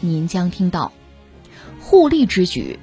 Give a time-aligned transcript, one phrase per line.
[0.00, 0.92] 您将听到
[1.80, 2.78] 互利之举，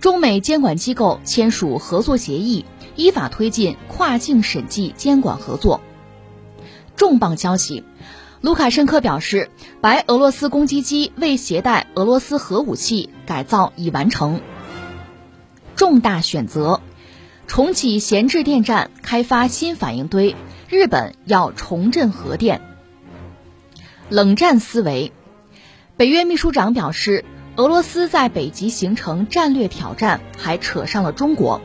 [0.00, 2.64] 中美监管机构签署合作协议，
[2.96, 5.80] 依法推进跨境审计监管合作。
[6.96, 7.84] 重磅消息。
[8.42, 9.50] 卢卡申科表示，
[9.82, 14.40] 白俄罗斯攻击机未携带俄罗斯核武器改造已完成。
[15.76, 16.80] 重大选择，
[17.46, 20.36] 重启闲置电站，开发新反应堆。
[20.70, 22.62] 日本要重振核电。
[24.08, 25.12] 冷战思维，
[26.00, 31.60] 北约秘书长表示，俄罗斯在北极形成战略挑战，还扯上了中国。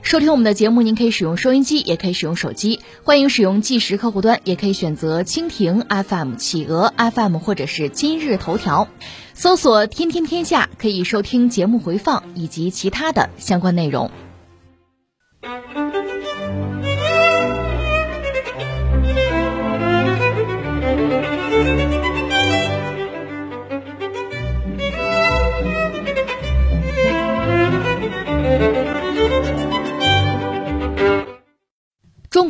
[0.00, 2.80] 收听我们的节目，您可以使用收音机，也可以使用手机。
[3.02, 8.88] 欢迎使用计时客户端，也可以选择蜻蜓 FM、企鹅 FM 或者是今日头条，
[9.34, 14.10] 搜索“天天天下”，可以收听节目回放以及其他的相关内容。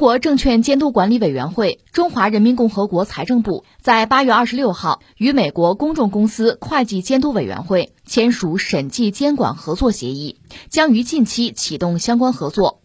[0.03, 12.80] 国证券监督管理委员会、中华人民共和国财政部在八月二十六号与美国公众公司会计监督委员会签署审计监管合作协议，将于近期启动相关合作。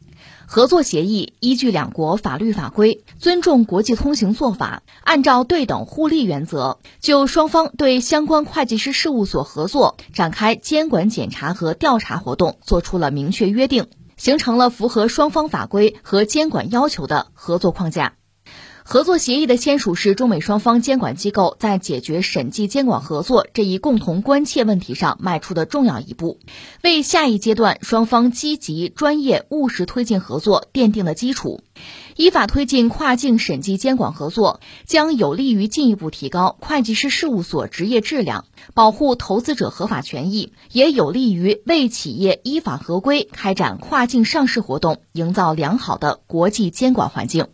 [0.45, 13.87] 合作协议依据两国法律法规，尊重国际通行做法，按照对等互利原则，就双方对相关会计师事务所合作展开监管检查和调查活动作出了明确约定。
[14.17, 18.15] 形成了符合双方法规和监管要求的合作框架。
[18.89, 26.39] 合作协议的签署是中美双方监管机构在解决审计监管合作这一共同关切问题上迈出的重要一步，
[26.81, 31.59] 为下一阶段双方积极、专业、务实推进合作奠定了基础。
[32.17, 47.47] 依法推进跨境审计监管合作，将有利于进一步提高会计师事务所职业质量，保护投资者合法权益，也有利于为企业依法合规开展跨境上市活动营造良好的国际监管环境。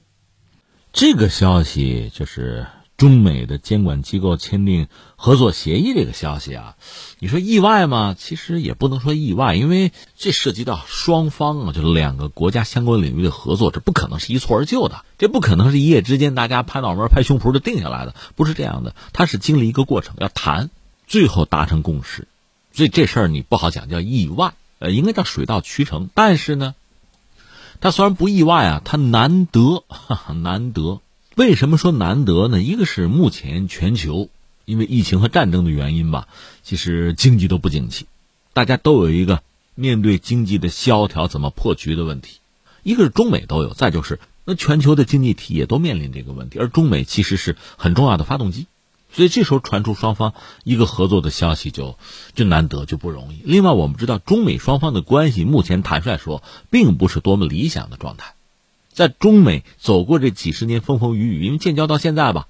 [0.93, 2.65] 这个消息就是。
[3.03, 4.87] 中美的监管机构签订
[5.17, 6.77] 合作协议这个消息啊，
[7.19, 8.15] 你说意外吗？
[8.17, 20.69] 其实也不能说意外，因为这涉及到双方啊，就是两个国家相关领域的合作，这不可能是一蹴而就的，这不可能是一夜之间大家拍脑门、拍胸脯就定下来的，不是这样的，它是经历一个过程，要谈，
[21.05, 22.29] 最后达成共识，
[22.71, 26.09] 所以这事儿你不好讲叫意外，呃，应该叫水到渠成。
[26.13, 26.73] 但是呢，
[27.81, 31.01] 它虽然不意外啊，它难得，哈 哈，难得。
[31.35, 32.61] 为什么说难得呢？
[32.61, 34.29] 一个是目前全球
[34.65, 36.27] 因为疫情和战争的原因吧，
[36.61, 38.05] 其实经济都不景气，
[38.53, 39.41] 大家都有一个
[39.73, 42.37] 面对经济的萧条怎么破局的问题。
[42.83, 48.67] 一个是中美都有，再就是那全球的经济体也都面临这个问题，而中美其实是很重要的发动机，
[49.11, 51.97] 所以这时候传出双方一个合作的消息就
[52.35, 53.41] 就难得就不容易。
[53.43, 58.35] 另外，我们知道中美双方的关系目前坦率说并不是多么理想的状态。
[58.93, 62.47] 在中美走过这几十年风风雨雨，因为建交到现在吧，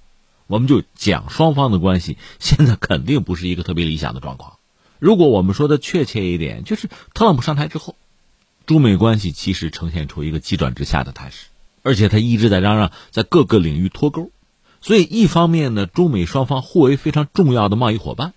[0.47, 4.57] 我们就讲双方的关系， 现在肯定不是一个特别理想的状况。
[4.99, 7.95] 如果我们说的确切一点，就是特朗普上台之后，
[8.65, 11.47] 中美关系其实呈现出一个急转直下的态势，
[11.81, 14.31] 而且他一直在嚷嚷在各个领域脱钩。
[14.79, 18.33] 所以一方面呢，中美双方互为非常重要的贸易伙伴，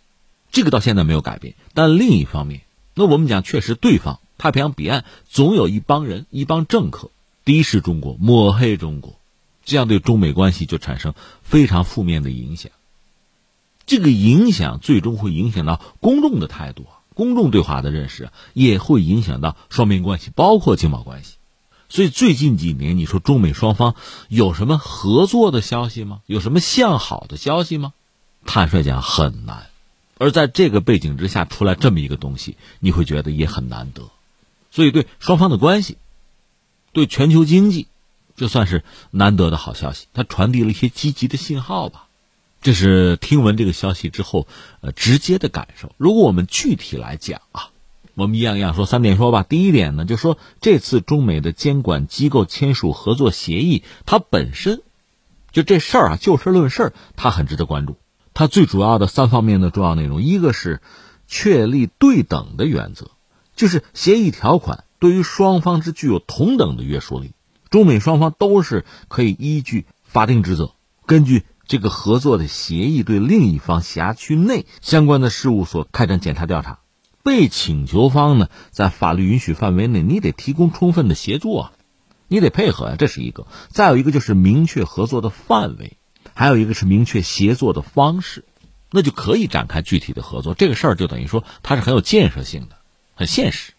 [0.51, 1.55] 这个到现在没有改变。
[1.75, 2.63] 但另一方面，
[2.95, 7.11] 那我们讲确实对方太平洋彼岸总有一帮人、一帮政客。
[7.47, 9.21] 敌视中国，抹黑中国，
[9.65, 12.73] 这样对中美关系就产生非常负面的影响。
[13.87, 21.37] 这个影响最终会影响到公众的态度，公众对华的认识也会影响到双边关系，包括经贸关系。
[21.89, 23.95] 所以最近几年，你说中美双方
[24.29, 26.23] 有什么合作的消息吗？
[26.27, 27.93] 有什么向好的消息吗？
[28.45, 29.69] 坦率讲很难。
[30.19, 34.03] 而在这个背景之下出来这么一个东西，你会觉得也很难得。
[34.73, 35.97] 所以对双方的关系。
[36.97, 37.89] 对全球经济，
[38.37, 40.07] 这算是难得的好消息。
[40.15, 42.07] 它传递了一些积极的信号吧。
[42.63, 44.49] 这是听闻这个消息之后，
[44.81, 45.93] 呃，直接的感受。
[45.99, 47.69] 如果我们具体来讲啊，
[48.15, 49.43] 我们一样一样说三点说吧。
[49.43, 54.81] 第一点呢，就说这次中美的监管机构签署合作协议，它本身
[55.53, 57.99] 就这事儿啊，就事论事，它很值得关注。
[58.33, 60.81] 它最主要的三方面的重要内容，一个是
[61.29, 63.11] 确立对等的原则，
[63.55, 67.33] 就是协议条款对于双方是具有同等的约束力，
[67.71, 70.75] 中美双方都是可以依据法定职责，
[71.07, 76.79] 根据这个合作的协议对另一方辖区内相关的事务所开展检查调查。
[77.23, 81.73] 被请求方呢，在法律允许范围内，你得提供充分的协助啊，
[82.29, 83.49] 你得配合呀，这是一个。
[83.69, 85.97] 再有一个就是明确合作的范围，
[86.35, 88.45] 还有一个是明确协作的方式，
[88.93, 90.55] 那就可以展开具体的合作。
[90.55, 92.77] 这个事儿就等于说它是很有建设性的，
[93.17, 93.73] 很现实。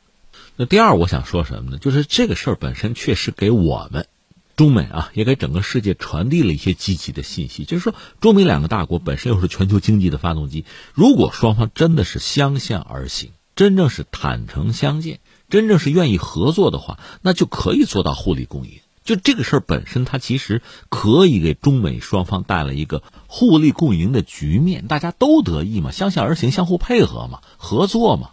[0.59, 1.77] 那第二，我想说什么呢？
[1.77, 4.07] 就是这个事儿本身确实给我们
[4.55, 7.63] 中美啊，也给整个世界传递了一些积极的信息。
[7.63, 10.65] 就是说，中美两个大国本身又是全球经济的发动机，
[10.95, 13.29] 如果双方真的是相向而行。
[13.55, 18.79] 真正是坦诚相见，真正是愿意合作的话，那就可以做到互利共赢。
[19.03, 28.31] 就这个事儿本身，它其实可以给中美双方带来一个互利共赢的局面，大家都得意嘛，相向而行，相互配合嘛，合作嘛。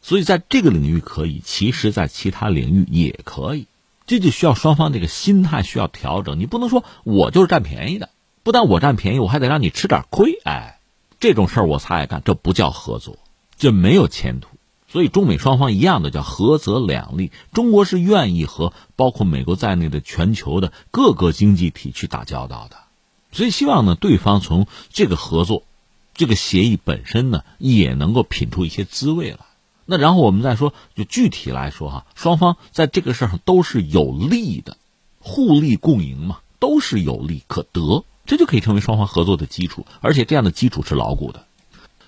[0.00, 3.66] 所以在这个领域可以，其实在其他领域也可以。
[4.06, 6.38] 这就需要双方这个心态需要调整。
[6.38, 8.08] 你不能说我就是占便宜的，
[8.42, 10.40] 不但我占便宜，我还得让你吃点亏。
[10.44, 10.80] 哎，
[11.20, 13.18] 这种事儿我才爱干，这不叫合作，
[13.58, 14.48] 这没有前途。
[14.90, 17.30] 所以，中美双方一样的叫合则两利。
[17.52, 22.78] 中国是愿意和包括美国在内的全球的各个经济体去打交道的，
[23.30, 25.64] 所以希望呢，对方从这个合作、
[26.14, 29.40] 这个协议本身呢，也能够品出一些滋味来。
[29.90, 34.76] 那然后我们再说，就具体来说哈，双方在这个事儿上都是有利的，
[35.18, 41.46] 互利共赢嘛，都是有利可得，这就可以成为双方合作的基础，而且这样的基础是牢固的。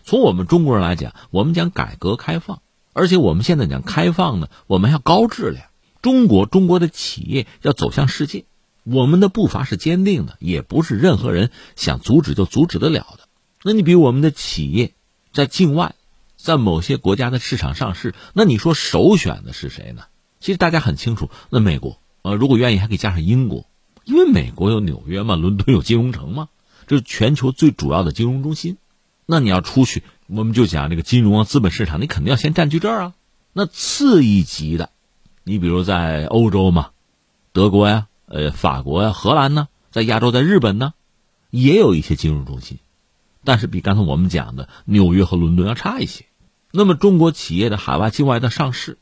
[0.04, 2.60] 从我们中国人来讲，我们讲改革开放。
[2.92, 5.64] 而且我们现在讲开放呢，我们要高质量。
[6.02, 8.44] 中国中国的企业要走向世界，
[8.84, 13.28] 我们的步伐是坚定的，也不是任何人想阻止就阻止得了的。
[13.62, 14.92] 那你比如我们的企业
[15.32, 15.94] 在境外，
[16.42, 20.04] 在某些国家的市场上市，那你说首选的是谁呢？
[20.40, 23.66] 其实大家很清楚，那美国，呃，如果愿意还可以加上英国，
[24.04, 26.48] 因为美国有纽约嘛，伦敦有金融城嘛，
[26.86, 28.78] 这是全球最主要的金融中心。
[29.26, 30.02] 那你要出去。
[30.26, 33.14] 我们就讲这个金融啊，资本市场，你肯定要先占据这儿啊。
[33.52, 34.90] 那次一级的，
[35.42, 36.90] 你比如在欧洲嘛，
[37.52, 40.94] 德国呀、呃法国呀、荷兰呢，在亚洲，在日本呢，
[41.50, 42.78] 也有一些金融中心，
[43.42, 46.26] 但是比刚才我们讲的纽约和伦敦要差一些。
[46.72, 48.98] 那么中国企业的海外、境外的上市，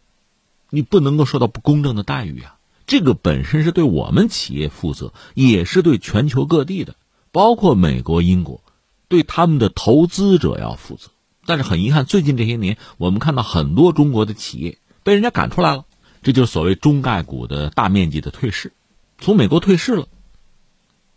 [0.70, 2.56] 你不能够受到不公正的待遇啊。
[2.87, 6.97] 这个本身是对我们企业负责，也是对全球各地的，
[7.32, 8.62] 包括美国、英国，
[9.09, 11.11] 对他们的投资者要负责。
[11.44, 15.85] 但是很遗憾，最近这些年，我们看到很多中国的企业被人家赶出来了，
[16.23, 18.73] 这就是所谓中概股的大面积的退市，
[19.19, 20.09] 从美国退市了。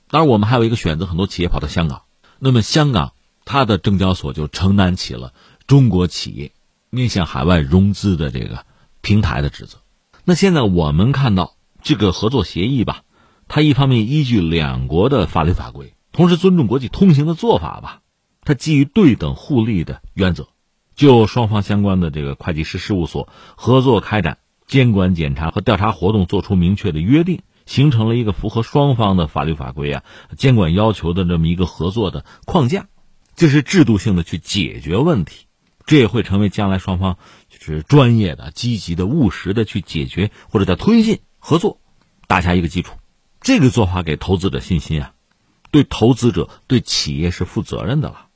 [0.09, 2.01] 当然，我们还有一个选择，很多企业跑到香港，
[2.39, 3.13] 那么香港
[3.45, 5.33] 它的证交所就承担起了
[5.71, 6.51] 中国企业
[6.89, 8.65] 面向海外融资的这个
[8.99, 9.77] 平台的职责。
[10.25, 13.03] 那现在我们看到这个合作协议吧，
[13.47, 18.01] 它一方面依据两国的法律法规，同时尊重国际通行的做法吧。
[18.43, 20.49] 它基于对等互利的原则，
[20.93, 30.03] 就双方相关的这个会计师事务所合作开展监管检查和调查活动做出明确的约定，形成了一个符合双方的法律法规啊、
[30.35, 32.89] 监管要求的这么一个合作的框架。
[33.37, 35.45] 这是制度性的去解决问题，
[35.91, 37.17] 这也会成为将来双方
[37.49, 41.81] 就是专业的、积极的、务实的去解决或者叫推进合作
[42.27, 42.95] 打下一个基础。
[43.41, 45.13] 这个做法给投资者信心啊，
[45.69, 48.27] 对投资者、对企业是负责任的了。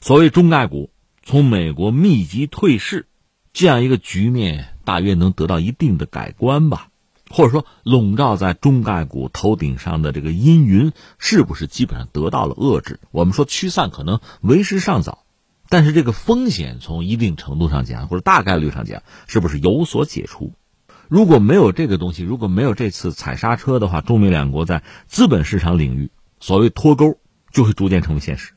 [0.00, 0.92] 所谓中概股
[1.24, 3.08] 从美国密集退市，
[3.52, 6.90] 这样一个局面大约能得到一定的改观吧，
[7.28, 13.00] 或者说笼罩在中概股头顶上的这个阴云是不是基本上得到了遏制？
[13.10, 15.24] 我们说驱散可能为时尚早，
[15.70, 20.52] 但是这个风险从一定程度上讲或者大概率上讲是不是有所解除？
[21.08, 26.10] 如果没有这个东西，如果没有这次踩刹车的话，中美两国在资本市场领域
[26.40, 27.18] 所谓脱钩
[27.52, 28.52] 就会逐渐成为现实。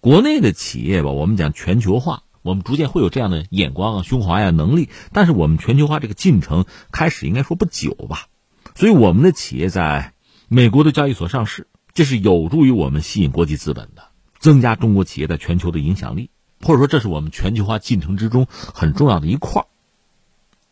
[0.00, 4.90] 国内的企业吧，我们讲全球化，我们逐渐会有这样的眼光啊、胸怀呀、能力。
[5.12, 8.26] 但是我们全球化这个进程开始应该说不久吧，
[8.74, 10.14] 所以我们的企业在
[10.48, 14.08] 美国的交易所上市，这是有助于我们吸引国际资本的，
[14.38, 16.30] 增加中国企业在全球的影响力，
[16.64, 19.66] 或者说这是我们全球化进程之中很重要的一块儿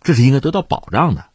[0.02, 1.26] 这是应该得到保障的。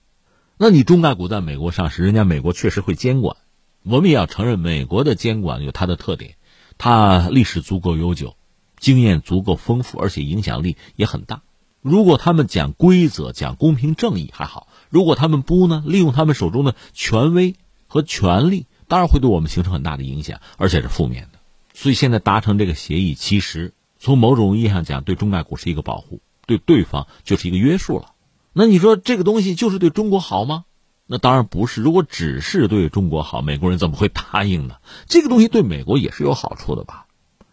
[0.58, 3.38] 那你中概股在美国上市，人家美国确实会监管，
[3.84, 6.36] 我们也要承认美国的监管有它的特点。
[6.80, 8.36] 它历史足够悠久，
[8.78, 11.44] 经验足够丰富，而且影响力也很大。
[11.82, 17.56] 如果他们讲规则、讲公平正义还好；如果他们不呢，利用他们手中的权威
[17.88, 21.40] 和权力，当然会对我们形成很大的影响，而且是负面的。
[21.74, 23.74] 所以现在达成这个协议，其实
[24.08, 28.14] 从某种意义上讲，对中概股是一个保护，对对方就是一个约束了。
[28.54, 30.64] 那你说这个东西就是对中国好吗？
[31.08, 31.82] 那当然不是。
[31.82, 34.76] 如果只是对中国好，美国人怎么会答应呢？
[35.08, 37.08] 这个东西对美国也是有好处的吧？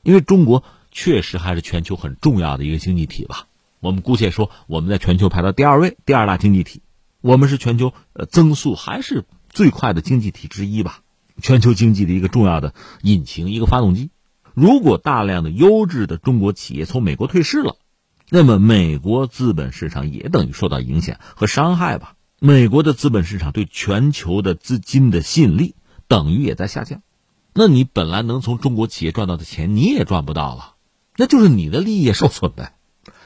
[0.04, 3.48] 因为中国确实还是全球很重要的一个经济体吧。
[3.80, 6.82] 我们姑且说，我们在全球排到第二位，第二大经济体，
[7.20, 11.00] 我们是全球呃增速还是最快的经济体之一吧？
[11.42, 14.10] 全球经济的一个重要的引擎，一个发动机。
[14.54, 17.76] 如果大量的优质的中国企业从美国退市了，
[18.30, 22.14] 那么美国资本市场也等于受到影响和伤害吧？
[22.40, 25.74] 美国的资本市场对全球的资金的吸引力
[26.08, 27.02] 等于也在下降。
[27.52, 30.74] 那你本来能从中国企业赚到的钱，你也赚不到了，
[31.16, 32.74] 那就是你的利益受损呗。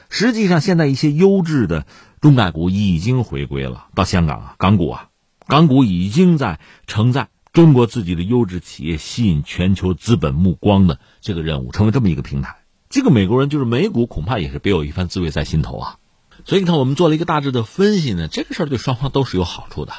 [0.09, 1.85] 实际上，现在一些优质的
[2.21, 5.09] 中概股已经回归了到香港啊，港股啊，
[5.47, 12.57] 港股已经在承载中国自己的优质企业吸引全球资本目光的这个任务，成为这么一个平台。
[12.89, 15.97] 这个美国人就是美股，恐怕也是别有一番滋味在心头啊。
[16.45, 19.93] 所以你看，我们做了一个大致的分析呢，这个事儿对双方都是有好处的，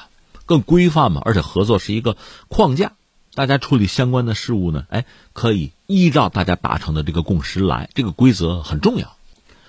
[0.47, 2.17] 更规范嘛，而且合作是一个
[2.49, 2.95] 框架，
[3.35, 9.17] 大家处理相关的事物呢，哎，可以依照大家达成的这个共识来，这个规则很重要。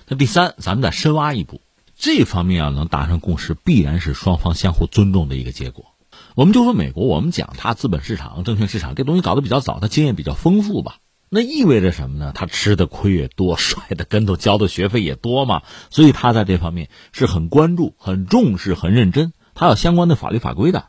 [0.08, 1.62] 那第三，咱们再深挖一步，
[1.98, 5.86] 这方面要能达成共识，必然是双方相互尊重的一个结果。
[6.34, 10.98] 我们就说美国，我们讲它资本市场、证券市场这东西搞得比较早，它经验比较丰富吧？
[11.34, 12.34] 那意味着什么呢？
[12.36, 15.64] 他吃的亏也多， 摔的跟头，交的学费也多嘛。
[15.90, 19.32] 所以他在这方面是很关注、很重视、很认真。
[19.54, 20.88] 他有相关的法律法规的。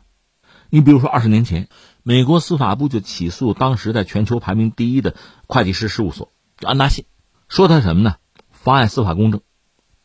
[0.69, 1.69] 你比如说，二十年前，
[2.03, 5.15] 美国司法部就起诉当时在全球排名第一的
[5.47, 7.05] 会计师事务所，叫安达信，
[7.47, 8.15] 说他什么呢？
[8.51, 9.39] 妨碍司法公正，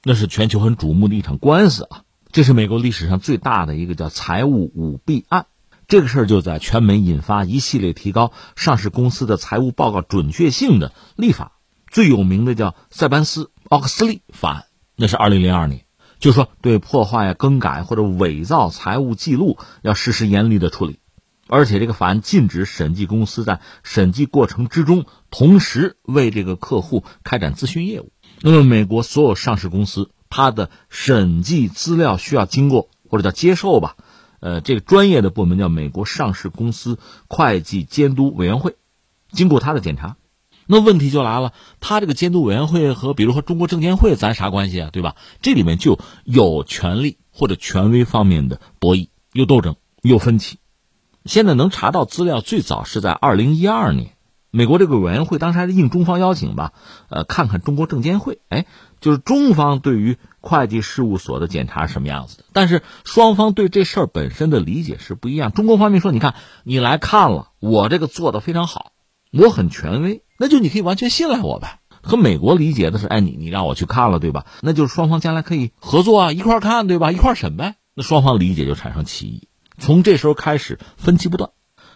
[0.04, 2.04] 那是全球很瞩目的一场官司啊！
[2.30, 5.46] 这是美国历史上最大的一个叫财务舞弊案。
[5.88, 11.52] 这个事儿就在全美引发一系列提高上市公司的财务报告准确性的立法。
[11.90, 14.64] 最有名的叫塞班斯奥克斯利法案，
[14.96, 15.86] 那是二零零二年，
[16.18, 20.98] 就说对破坏、更改或者伪造财务记录要实施严厉的处理。
[21.46, 28.12] 而且这个法案禁止审计公司在审计过程之中同时为这个客户开展咨询业务。
[28.42, 33.96] 那么，美国所有上市公司，它的审计资料需要经过或者叫接受吧，
[34.40, 38.76] 呃，这个专业的部门叫美国上市公司会计监督委员会，
[39.30, 40.16] 经过他的检查。
[40.66, 44.90] 那问题就来了，他这个监督委员会和比如说中国证监会，咱啥关系啊？
[44.92, 45.16] 对吧？
[45.40, 50.58] 这里面就有权力或者权威方面的博弈，有斗争，有分歧。
[51.24, 54.14] 现在能查到资料，最早是在二零一二年。
[54.50, 56.72] 美国这个委员会当时还是应中方邀请吧，
[57.10, 58.64] 呃，看看中国证监会，哎，
[59.00, 62.44] 就是中方对于会计事务所的检查是什么样子的。
[62.52, 65.52] 但是双方对这事儿本身的理解是不一样。
[65.52, 68.92] 中国方面说，你看你来看了，我这个做的非常好，
[69.32, 71.80] 我很权威，那就你可以完全信赖我呗。
[72.00, 74.46] 和美国理解的是，哎，你你让我去看了，对吧？
[74.62, 77.12] 那就是双方将来可以合作啊，一块看，对吧？
[77.12, 77.74] 一块审呗。
[77.94, 81.50] 那双方理解就产生歧义，从这时候开始分歧不断。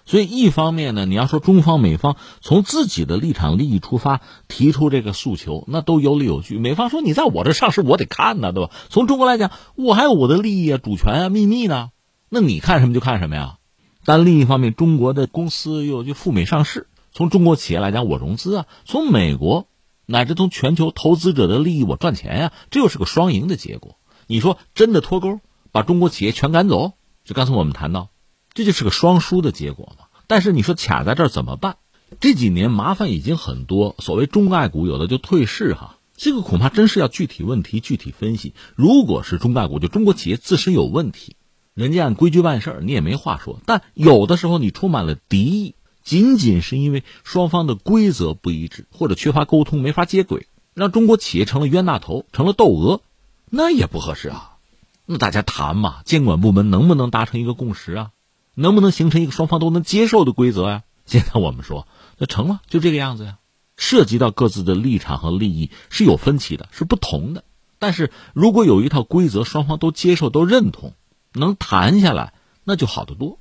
[0.04, 6.59] 所以，一方面呢，你要说中方、美方从自己的立场利益出发提出这个诉求，那都有理有据。
[6.59, 8.71] 美方说你在我这上市，我得看呢，对吧？
[8.88, 11.90] 从中国来讲，我还有我的利益啊、主权啊、秘密呢，
[12.28, 13.59] 那你看什么就看什么呀。
[14.04, 19.68] 但另一方面，中国的公司又就赴美上市，从中国企业来讲，我融资啊；从美国
[20.06, 23.97] 乃至从全球投资者的利益，我赚钱呀，这又是个双赢的结果。
[24.26, 25.38] 你说真的脱钩，
[25.71, 26.94] 把中国企业全赶走？
[27.25, 28.09] 就刚才我们谈到。
[28.54, 30.06] 这就是个双输的结果嘛？
[30.26, 31.76] 但是你说卡在这儿怎么办？
[32.21, 38.52] 这几年麻烦已经很多，所谓中概股有的就退市哈，这个恐怕真是要具体问题具体分析。
[38.75, 41.37] 如果是中概股，就中国企业自身有问题，
[41.73, 43.61] 人家按规矩办事儿，你也没话说。
[43.64, 53.00] 但有的时候你充满了敌意，仅仅是因为双方的规则不一致或者缺乏沟通，没法接轨，让中国企业成了冤大头，成了斗鹅，
[53.49, 54.59] 那也不合适啊。
[55.06, 58.11] 那大家谈嘛，监管部门能不能达成一个共识啊？
[58.54, 60.82] 能不能形成一个双方都能接受的规则呀？
[61.04, 63.38] 现在我们说，那成了，就这个样子呀。
[63.76, 67.42] 涉及到各自的立场和利益是有分歧的，是不同的。
[67.80, 70.94] 但是如果有一套规则，双方都接受、都认同，
[71.32, 73.40] 能谈下来，那就好得多。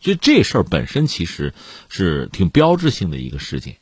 [0.00, 1.54] 所以这事儿本身其实
[1.88, 3.78] 是挺标志性的一个事件，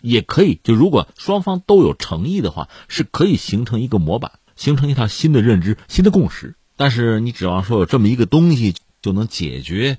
[0.00, 6.56] 也可以就如果双方都有诚意的话，是可以形成一个模板，形成一套新的认知、新的共识。
[6.76, 8.74] 但是你指望说有这么一个东西。
[9.04, 9.98] 就能解决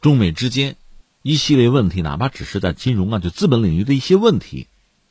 [0.00, 0.76] 中美之间
[1.22, 4.68] 一系列问题，哪怕只是在金融啊，就资本领域的一些问题，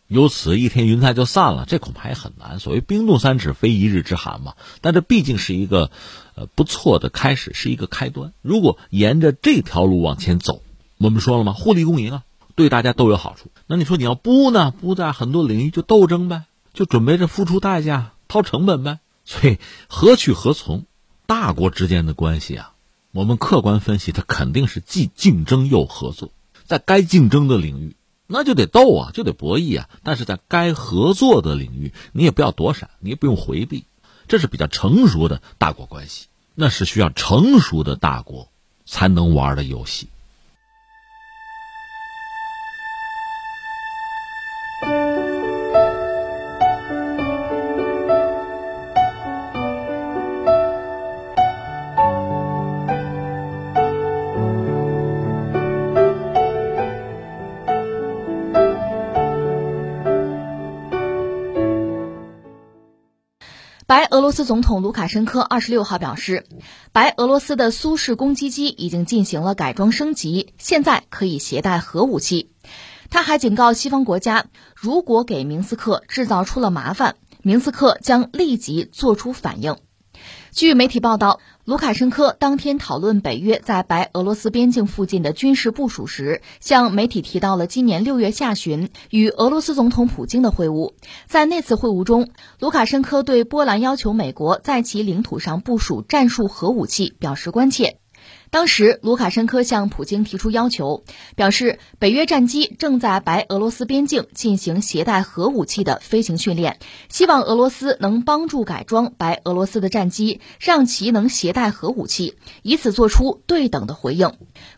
[0.08, 2.62] 由此一天云彩就散了，这恐怕也很难。
[2.62, 4.54] 所谓冰冻三尺，非一日之寒嘛。
[4.80, 5.92] 但这毕竟是一个
[6.36, 8.32] 呃不错的开始，是一个开端。
[8.42, 10.62] 如果沿着这条路往前走，
[10.98, 11.52] 我们说了吗？
[11.52, 12.24] 互利共赢啊，
[12.56, 13.52] 对大家都有好处。
[13.68, 14.72] 那你说你要不呢？
[14.72, 19.00] 不在很多领域就斗争呗，就准备着付出代价、掏成本呗。
[19.26, 19.58] 所以
[19.90, 20.86] 何去何从？
[21.26, 22.73] 大国之间的关系啊，
[23.14, 26.32] 我们客观分析，它肯定是既竞争又合作。
[26.66, 29.88] 在该竞争的领域，那就得斗啊，就得博弈啊。
[30.02, 33.86] 但是在该合作的领域，你也不要躲闪，你也不用回避。
[34.28, 38.50] 这是比较成熟的大国关系，那是需要成熟的大国
[38.84, 40.08] 才能玩的游戏。
[64.24, 66.46] 俄罗斯总统卢卡申科二十六号表示，
[66.94, 72.50] 白俄罗斯的苏式攻击机已经进行了改装升级，现在可以携带核武器。
[73.10, 79.76] 他还警告西方国家，如果给明斯克制造出了麻烦，明斯克将立即做出反应。
[80.54, 90.92] 据媒体报道，卢卡申科当天讨论北约在白俄罗斯边境附近的军事部署时，向媒体提到了今年六月下旬与俄罗斯总统普京的会晤。
[91.26, 97.98] 在那次会晤中，卢卡申科对波兰要求美国在其领土上部署战术核武器表示关切。
[98.50, 101.04] 当时，卢卡申科向普京提出要求，
[101.36, 106.78] 表示北约战机正在白俄罗斯边境进行携带核武器的飞行训练，
[107.10, 114.32] 希望俄罗斯能帮助改装白俄罗斯的战机，让其能携带核武器，以此做出对等的回应。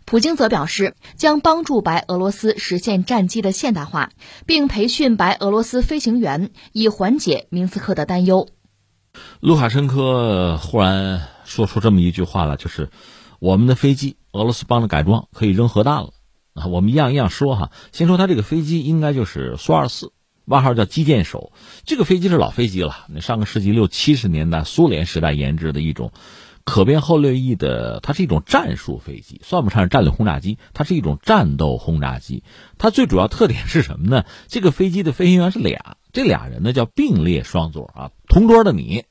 [0.05, 4.11] 普京则表示，将帮助白俄罗斯实现战机的现代化，
[4.45, 8.47] 并培训白俄罗斯飞行员，以缓解明斯克的担忧。
[9.41, 12.89] 卢卡申科忽然说出这么一句话了，就是。
[13.39, 16.11] 我们的飞机，俄罗斯帮着改装，可以扔核弹了
[16.53, 16.67] 啊！
[16.67, 17.71] 我们一样一样说哈。
[17.91, 20.13] 先说它这个飞机，应该就是苏二四，
[20.45, 21.51] 外号叫“击剑手”。
[21.85, 26.11] 这个飞机是老飞机了，那上个世纪六七十年代苏联时代研制的一种
[26.63, 32.43] 可变后掠翼的，它是一种战术飞机，算不上是战略轰炸机，它是一种战斗轰炸机。
[32.77, 34.25] 它最主要特点是什么呢？
[34.47, 39.03] 这个飞机的飞行员是俩，这俩人呢叫并列双座啊，同桌的你。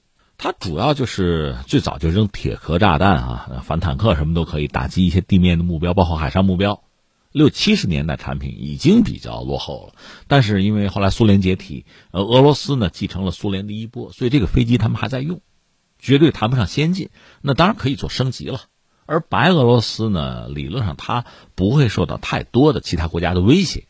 [0.44, 6.84] 它主要就是最早就扔铁壳炸弹啊，反坦克什么都可以打击一些地面的目标，包括海上目标。
[7.32, 9.94] 六七十年代产品已经比较落后了，
[10.28, 15.40] 但是因为后来苏联解体，呃，俄罗斯呢继承了苏联的衣钵，所以这个飞机他们还在用，
[15.98, 17.08] 绝对谈不上先进。
[17.40, 18.60] 那当然可以做升级了。
[19.06, 23.86] 而白俄罗斯呢，理论上它不会受到太多的其他国家的威胁。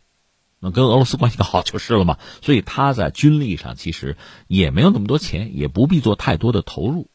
[0.65, 4.17] 那跟俄罗斯关系好就是了嘛，所以他在军力上其实
[4.49, 7.11] 也没有那么多钱，也不必做太多的投入，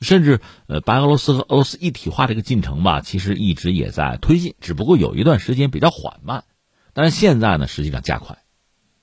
[0.00, 6.44] 甚至呃，白俄罗斯和俄罗斯一体化这个进程吧，其实一直也在推进，只不过有一段时间比较缓慢，
[6.92, 8.38] 但是现在呢，实际上加快。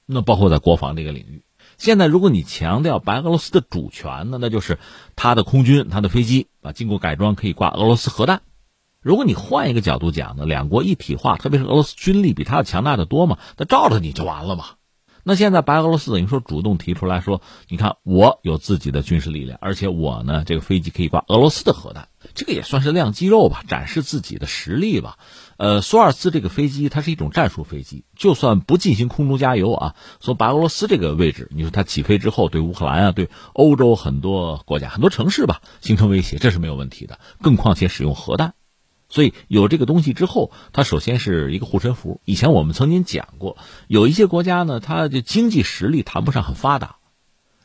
[0.05, 1.43] 那包括在国防这个领域，
[1.77, 4.79] 现在如果你强调白俄罗斯的主权呢，那就是
[5.17, 8.41] 他的空军、他的飞机啊，经过改装可以挂俄罗斯核弹。
[9.01, 14.65] 如果你换一个角度讲呢，两国一体化，特别是俄罗斯军力比他要强大的多嘛，那照着你就完了嘛。
[15.23, 25.17] 那现在白俄罗斯等于说主动提出来说，你看我有自己的军事力量，而且我呢这个飞机可以挂俄罗斯的核弹，这个也算是亮肌肉吧，展示自己的实力吧。
[25.57, 37.19] 呃，苏尔兹这个飞机它是一种战术飞机，就算不进行空中加油啊，从白俄罗斯这个位置，你说它起飞之后对乌克兰啊，对欧洲很多国家、很多城市吧形成威胁，这是没有问题的。
[37.41, 38.53] 更况且使用核弹。
[39.09, 42.21] 所以有这个东西之后，它首先是一个护身符。
[42.25, 46.97] 以前我们曾经讲过，有一些国家呢，它的经济实力谈不上很发达。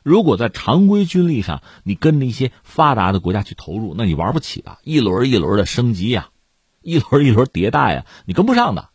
[0.03, 4.79] 如果在常规军力上，你跟着一些发达的国家去投入，那你玩不起的。
[4.83, 6.29] 一轮一轮的升级呀，
[6.83, 8.91] 一轮一轮迭代呀，你跟不上的。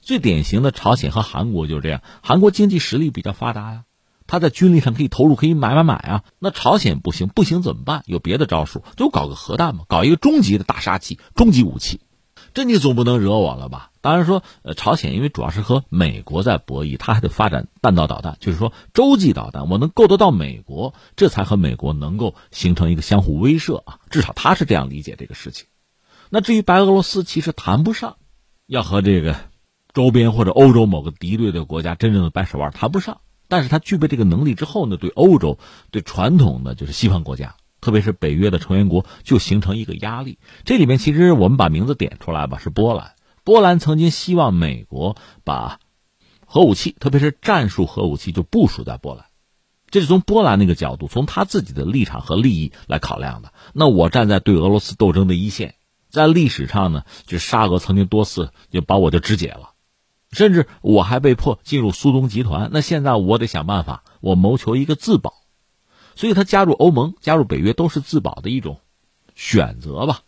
[0.00, 3.84] 最典型的朝鲜和韩国就是这样，韩国经济实力比较发达呀。
[4.30, 6.24] 他在军力上可以投入，可以买买买啊！
[6.38, 8.04] 那朝鲜不行，不行怎么办？
[8.06, 12.00] 有别的招数，就搞个核弹嘛，搞一个终极的大杀器、终极武器。
[12.54, 13.90] 这你总不能惹我了吧？
[14.00, 23.98] 当然说，呃，朝鲜因为主要是和美国在博弈，他还得发展弹道导弹，就是说洲际导弹，我能够得到美国，这才和美国能够形成一个相互威慑啊。
[24.10, 25.66] 至少他是这样理解这个事情。
[26.28, 28.16] 那至于白俄罗斯，其实谈不上
[28.66, 29.34] 要和这个
[29.92, 33.20] 周边或者欧洲某个敌对的国家真正的掰手腕，谈不上。
[33.50, 35.58] 但是他具备这个能力之后呢，对欧洲、
[35.90, 40.38] 对传统的就是西方国家，特别是北约的成员国，就形成一个压力。
[40.64, 43.12] 这里面其实我们把名字点出来吧，是波兰。
[43.42, 45.80] 波兰曾经希望美国把
[46.46, 49.26] 核武器，特别是战术核武器，就部署在波兰。
[49.90, 53.52] 这是从波兰那个角度，从他自己的立场和利益来考量的。
[53.72, 55.74] 那我站在对俄罗斯斗争的一线，
[56.08, 59.69] 在历史上呢，就沙俄曾经多次就把我就肢解了。
[60.32, 62.70] 甚至我还被迫进入苏东集团。
[62.72, 65.34] 那现在我得想办法，我谋求一个自保。
[66.16, 68.80] 所以他加入欧盟、加入北约都是自保的一种
[69.34, 70.20] 选择吧。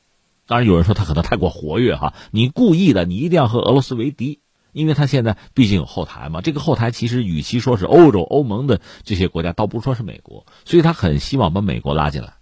[0.47, 4.41] 当然有人说他可能太过活跃哈，你故意的，你一定要和俄罗斯为敌，
[4.73, 6.41] 因为他现在毕竟有后台嘛。
[6.41, 12.35] 这个后台其实与其说是欧洲、欧盟的这些国家，倒不如说是美国，所以他很希望把美国拉进来。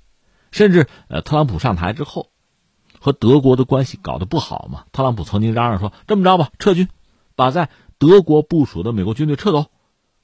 [0.53, 2.29] 甚至呃，特朗普上台之后，
[2.99, 4.85] 和德国的关系搞得不好嘛。
[4.92, 6.88] 特朗普曾经嚷嚷说：“这么着吧，撤军，
[7.40, 9.66] 把在德国部署的美国军队撤走。”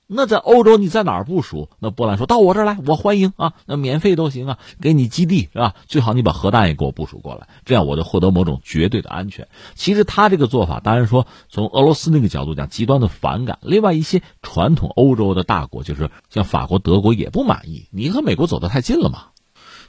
[0.08, 1.68] 那在欧洲，你在哪儿部署？
[1.80, 5.74] 那波兰说到我这儿来，我欢迎啊，那免费都行啊，给你基地是吧？
[5.88, 9.48] 最好你把核弹也给我部署过来，这样我就获得某种绝对的安全。
[9.74, 13.58] 其实他这个做法，当然说从俄罗斯那个角度讲，极端的反感。
[13.62, 19.30] 另外一些传统欧洲的大国，就是像法国、德国也不满意，你和美国走得太近了嘛。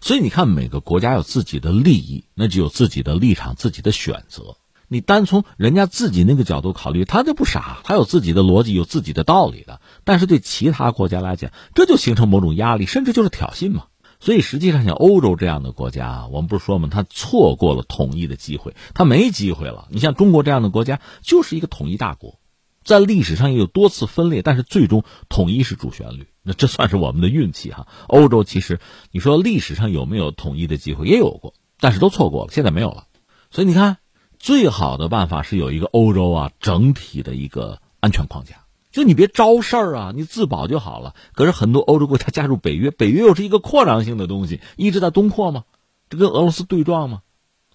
[0.01, 4.55] 所以你看，每个国家有自己的利益，那就有自己的立场、自己的选择。
[4.89, 9.81] 你单从人家自己那个角度考虑，他就不傻，他有自己的逻辑，有自己的道理的。
[10.05, 13.87] 但是对其他国家来讲，这就形成某种压力，甚至就是挑衅嘛。
[14.21, 16.87] 所以实际上，像欧洲这样的国家，我们不是说吗？
[16.89, 19.89] 他错过了统一的机会，他没机会了。
[19.91, 22.39] 你像中国这样的国家，就是一个统一大国，
[22.85, 26.29] 在历史上也有多次分裂，但是最终统一是主旋律。
[26.43, 27.87] 那这算是我们的运气哈。
[28.07, 28.79] 欧洲其实
[29.11, 33.03] 你说历史上有没有统一的机会，也有过，但是都错过了，现在没有了。
[33.51, 33.97] 所以你看。
[34.39, 41.13] 最好的办法是有一个欧洲啊整体的一个安全框架，就你别招事儿啊，你自保就好了。
[41.33, 45.63] 可是很多欧洲国家加入北约，北约又是一个扩张性的东西，一直在东扩嘛，
[46.09, 47.21] 这跟俄罗斯对撞嘛，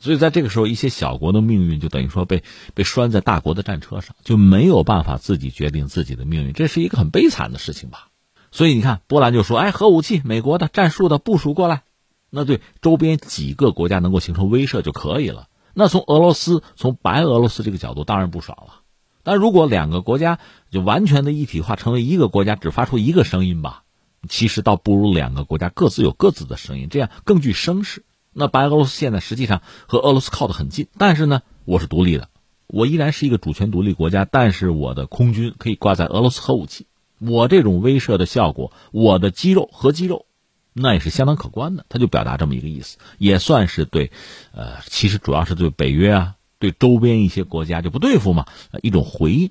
[0.01, 2.43] 所以在这个时候，一些小国的命运就等于说被
[2.75, 8.09] 被拴在大国的战车上，就没有办法自己决定自己的命运，这是一个很悲惨的事情吧。
[8.51, 11.85] 所以你看，波兰就说：“哎，核武器，美国的战术的部署过来，
[12.31, 18.81] 那对周边几个国家能够形成威慑就可以了。”那从俄罗斯、从白俄罗斯这个角度，当然不爽了。
[19.23, 20.39] 但如果两个国家
[20.71, 23.85] 就完全的一体化，成为一个国家，只发出一个声音吧，
[24.29, 28.05] 其实倒不如两个国家各自有各自的声音，这样更具声势。
[28.33, 32.29] 那白俄罗斯现在实际上和俄罗斯靠得很近，但是呢，我是独立的，
[32.67, 36.87] 我依然是一个主权独立国家，但是我的空军可以挂在俄罗斯核武器，
[37.21, 40.27] 我这种威慑的效果，我的肌肉核肌肉。
[40.75, 44.11] 那也是相当可观的，他就表达这么一个意思，也算是对，
[44.53, 48.47] 呃，其实主要是对北约啊，对周边一些国家就不对付嘛，
[48.83, 49.51] 一种回应，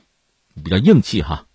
[0.64, 1.46] 比较硬气哈。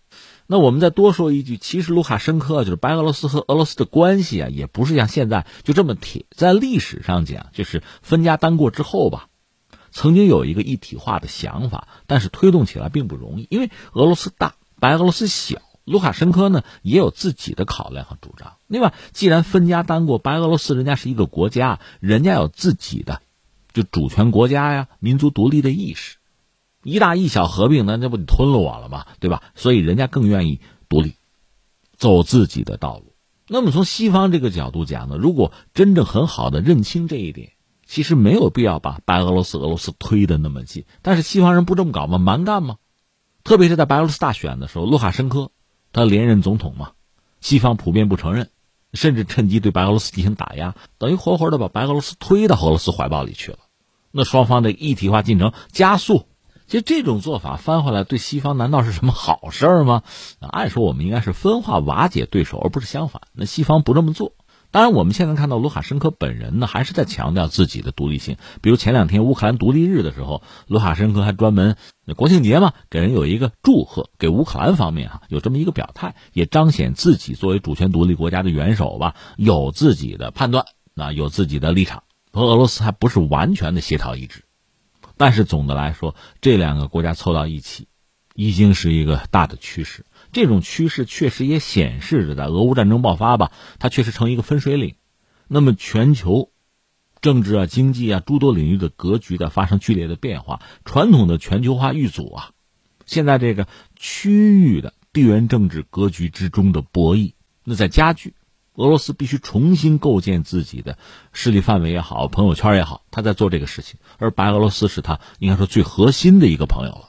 [0.46, 6.26] 那我们再多说一句，其实卢卡申科就是白俄罗斯和俄罗斯的关系啊，也不是像现在就这么铁。
[6.30, 9.26] 在历史上讲，就是分家单过之后吧，
[9.90, 15.60] 曾经有一个一体化的想法，但是推动起来并不容易，因为俄罗斯大，白俄罗斯小。
[15.86, 18.56] 卢卡申科呢也有自己的考量和主张。
[18.66, 23.22] 另外，既然分家单过，白俄罗斯人家是一个国家，人家有自己的
[23.72, 26.16] 就主权国家呀、民族独立的意识。
[26.82, 29.06] 一大一小合并，那这不你吞了我了吗？
[29.20, 29.42] 对吧？
[29.54, 31.14] 所以人家更愿意独立，
[31.96, 33.14] 走自己的道路。
[33.48, 37.52] 那么从西方这个角度讲呢，如果真正很好的认清这一点，
[37.86, 40.84] 其实没有必要把白俄罗斯、俄罗斯推的那么近。
[41.02, 42.18] 但是西方人不这么搞吗？
[42.18, 42.76] 蛮干吗？
[43.44, 45.52] 特别是在白俄罗斯大选的时候，卢卡申科。
[45.96, 46.90] 他连任总统嘛，
[47.40, 48.50] 西方普遍不承认，
[48.92, 53.58] 甚至趁机对白俄罗斯进行打压，等于活活的把白俄罗斯推到俄罗斯怀抱里去了。
[54.10, 56.26] 那双方的一体化进程加速，
[56.66, 60.02] 其实这种做法翻回来对西方难道是什么好事吗？
[60.40, 63.22] 按说我们应该是分化瓦解对手，而不是相反。
[63.32, 64.34] 那西方不这么做。
[64.76, 68.36] 当然，我们现在看到卢卡申科本人呢，还是在强调自己的独立性。
[68.60, 71.78] 比如前两天乌克兰独立日的时候，卢卡申科还专门
[72.14, 84.44] 国庆节嘛，给人有一个祝贺，给乌克兰方面哈有这么一个表态，也彰显自己作为主权独立国家的元首吧，有自己的判断，那有自己的立场，和俄罗斯还不是完全的协调一致。
[85.16, 87.88] 但是总的来说，这两个国家凑到一起，
[88.34, 90.04] 已经是一个大的趋势。
[90.36, 94.96] 这种趋势确实也显示着，在俄乌战争爆发吧，它确实成一个分水岭。
[95.48, 96.50] 那么，全球
[97.22, 100.60] 政治啊、经济啊诸多领域的格局在发生剧烈的变化。
[100.84, 102.50] 传统的全球化遇阻啊，
[103.06, 103.66] 现在这个
[103.98, 107.32] 区域的地缘政治格局之中的博弈，
[107.64, 108.34] 那在加剧。
[108.74, 110.98] 俄罗斯必须重新构建自己的
[111.32, 113.98] 势力范围也好，朋友圈也好，他在做这个事情。
[114.18, 117.08] 而白俄罗斯是他应该说最核心的一个朋友了。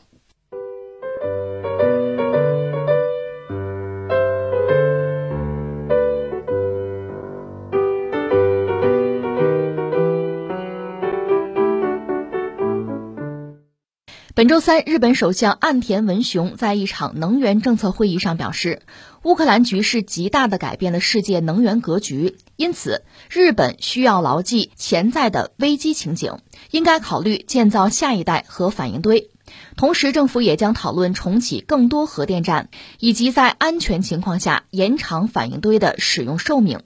[14.38, 18.84] 本周三，日本首相岸田文雄在一场能源政策会议上表示，
[19.24, 26.38] 乌克兰局势极大的改变了世界能源格局，因此日本需要牢记潜在的危机情景，
[26.70, 29.32] 应该考虑建造下一代核反应堆。
[29.76, 32.70] 同时，政府也将讨论重启更多核电站，
[33.00, 36.82] 以及在安全情况下延长反应堆的使用寿命。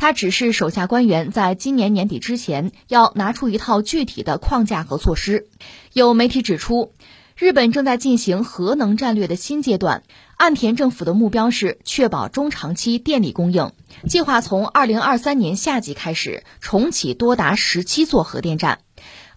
[0.00, 5.46] 他指示手下官员在今年年底之前要拿出一套具体的框架和措施。
[5.92, 6.94] 有媒体指出，
[7.36, 10.02] 日本正在进行核能战略的新阶段。
[10.38, 13.72] 岸田政府的目标是确保中长期电力供应，
[14.08, 18.78] 计划从二零二三年夏季开始重启多达十七座核电站。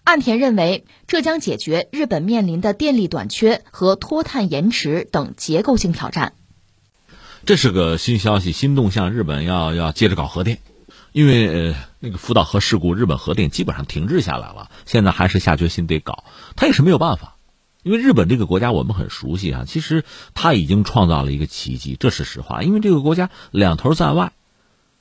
[0.02, 6.32] 岸田认为，这将解决日本面临的电力短缺和脱碳延迟等结构性挑战。
[7.46, 10.60] 这是个新消息、新动向，日本要要接着搞核电，
[11.12, 16.24] 因为呃那个福岛核事故，日本核电基本上停滞下来了，现在还是下决心得搞，
[16.56, 17.36] 他也是没有办法，
[17.82, 24.32] 因为日本这个国家我们很熟悉啊，其实他已经创造了一个奇迹，这是实话，因为这个国家两头在外，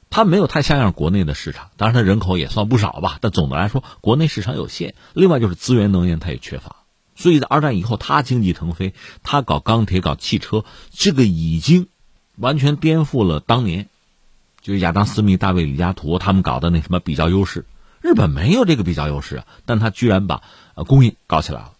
[0.10, 6.76] 它没有太像样国内的市场，当然它人口也算不少吧，但总的来说国内市场有限，另外就是资源能源它也缺乏，
[7.16, 11.88] 所以在二战以后，它经济腾飞，它搞钢铁、搞汽车，这个已经。
[12.38, 13.88] 完全颠覆了当年，
[14.62, 17.66] 就是亚当·斯密、大卫·李嘉图他们搞的那什么比较优势。
[18.02, 20.42] 日本没有这个比较优势啊，但他居然把
[20.76, 21.74] 呃工业搞起来了，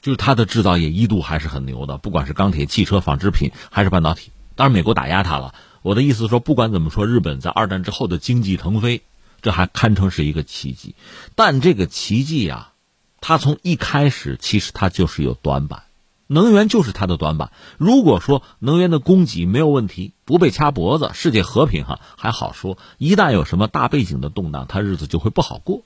[0.00, 4.32] 就是他的制造业一度还是很牛的，不管是钢铁、汽车、纺织品还是半导体。
[4.56, 5.54] 当然，美国打压他了。
[5.82, 9.02] 我的意思说，不管怎么说，日本在二战之后的经济腾飞，
[9.42, 10.94] 这还堪称是一个奇迹。
[11.34, 12.72] 但这个奇迹啊，
[13.20, 15.84] 它从一开始其实它就是有短板。
[16.32, 17.50] 能源就是它的短板。
[17.76, 22.78] 如果说能源的供给没有问题，不被掐脖子，世界和平哈还好说。
[22.98, 25.82] 一旦有什么大背景的动荡，他日子就会不好过。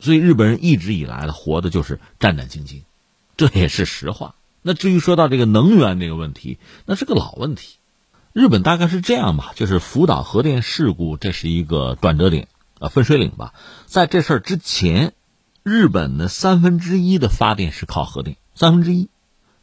[0.00, 2.82] 所以日本人一直以来的活的就是战战兢兢，
[3.36, 4.34] 这也是实话。
[4.62, 7.76] 那至于说到这个能源这个问题，那是个老问题。
[8.32, 12.48] 日本大概是这样吧，就是福岛核电事故，这是一个转折点
[12.80, 13.54] 啊，分水岭吧。
[13.86, 15.12] 在这事儿之前，
[15.62, 19.08] 日本的三分之一的发电是靠核电，三分之一。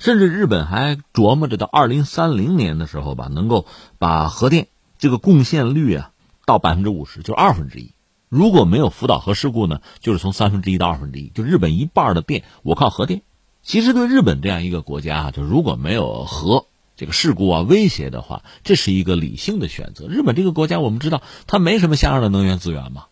[0.02, 3.68] 甚至日本还琢磨着到二零三零年的时候吧，能够
[4.00, 6.12] 把核电这个贡献率啊
[6.48, 7.94] 到百分之五十，就二分之一。
[8.28, 13.22] 如果没有福岛核事故呢，就是从三分之一到二分之一，就日本一半的电我靠核电。
[13.62, 20.08] 其实对日本这样一个国家啊，就如果没有核这个事故啊威胁的话，这是一个理性的选择。
[20.08, 23.06] 日本这个国家我们知道它没什么像样的能源资源嘛，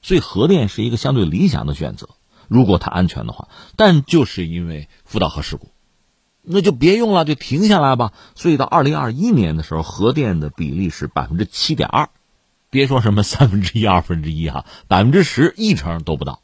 [0.00, 2.10] 所以核电是一个相对理想的选择。
[2.46, 5.70] 如果它安全的话，但就是因为福岛核事故。
[6.46, 8.12] 那就别用了，就停下来吧。
[8.34, 12.08] 所以到二零二一年的时候，核电的比例是百分之七点二，
[12.70, 16.40] 别说什么三分之一、二分之一哈，百分之十一成都不到。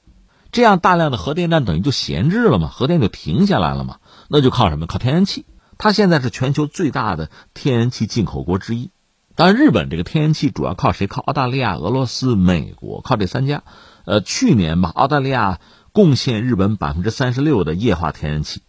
[0.51, 3.97] 这样大量的核电站等于就闲置了嘛，核电就停下来了嘛。
[4.29, 4.87] 那就靠什么？
[4.87, 5.47] 靠天然气。
[5.79, 8.91] 它现在是全球最大的天然气进口国之一。
[9.35, 11.07] 当然，日本这个天然气主要靠谁？
[11.07, 13.62] 靠澳大利亚、俄罗斯、美国，靠这三家。
[14.05, 15.59] 呃，去年吧，澳大利亚
[15.93, 18.62] 贡献日本百分之三十六的液化天然气。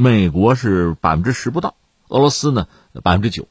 [0.00, 1.74] 美国是百分之十不到，
[2.08, 2.68] 俄罗斯呢
[3.02, 3.48] 百分之九，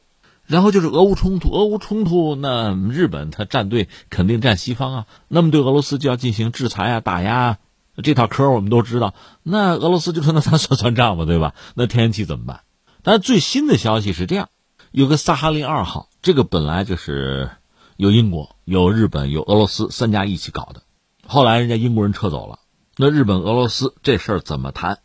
[0.47, 7.57] 然后就是俄乌冲突，俄乌冲突那日本他站队肯定站西方啊，那么对俄罗斯就要进行制裁啊、打压啊，
[8.01, 9.13] 这套嗑我们都知道。
[9.43, 11.53] 那俄罗斯就说那咱算算账吧，对吧？
[11.75, 12.61] 那天然气怎么办？
[13.03, 14.49] 但最新的消息是这样，
[14.89, 17.51] 有个萨哈林二号，这个本来就是
[17.95, 20.81] 有英国、有日本、有俄罗斯三家一起搞的，
[21.27, 22.57] 后来人家英国人撤走了，
[22.97, 24.97] 那日本、俄罗斯这事儿怎么谈？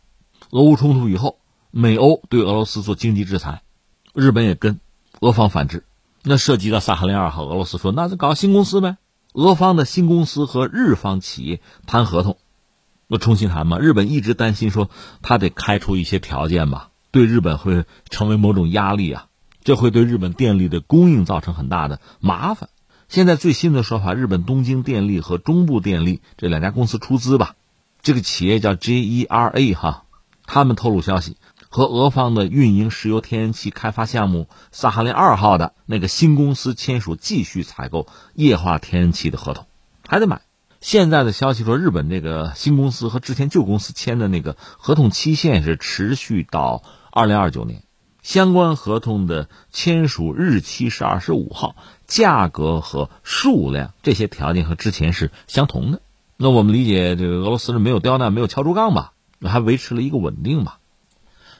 [0.55, 1.39] 俄乌冲突以后，
[1.69, 3.61] 美欧对俄罗斯做经济制裁，
[4.13, 4.79] 日本也跟，
[5.19, 5.83] 俄方反制。
[6.23, 8.95] 那涉及到萨哈林二号，俄罗斯说那就搞新公司呗。
[9.33, 12.37] 俄方的新公司和日方企业谈合同，
[13.07, 13.79] 那重新谈嘛？
[13.79, 14.89] 日本一直担心说
[15.21, 19.27] 他得开出一些条件吧，对日本会成为某种压力啊，
[19.61, 22.69] 这会对日本电力的供应造成很大的麻烦。
[23.09, 27.57] 现在最新的说法，日本东京电力和中部电力这两家公司出资吧，
[28.01, 30.03] 这个企业叫 JERA 哈。
[30.45, 31.37] 他们透露消息，
[31.69, 39.65] 和俄方的运营石油天然气开发项目萨哈林二号的那个新公司签署继续采购液化天然气的合同，
[40.07, 40.41] 还得买。
[40.81, 47.81] 现在的消息说，日本这个新公司和之前旧公司签的那个合同期限是持续到二零二九年，
[48.21, 56.01] 相关合同的签署日期是二十五号，价格和数量这些条件和之前是相同的。
[56.37, 59.13] 那我们理解，这个俄罗斯是没有刁难，没有敲竹杠吧？
[59.49, 60.79] 还维持了一个稳定吧？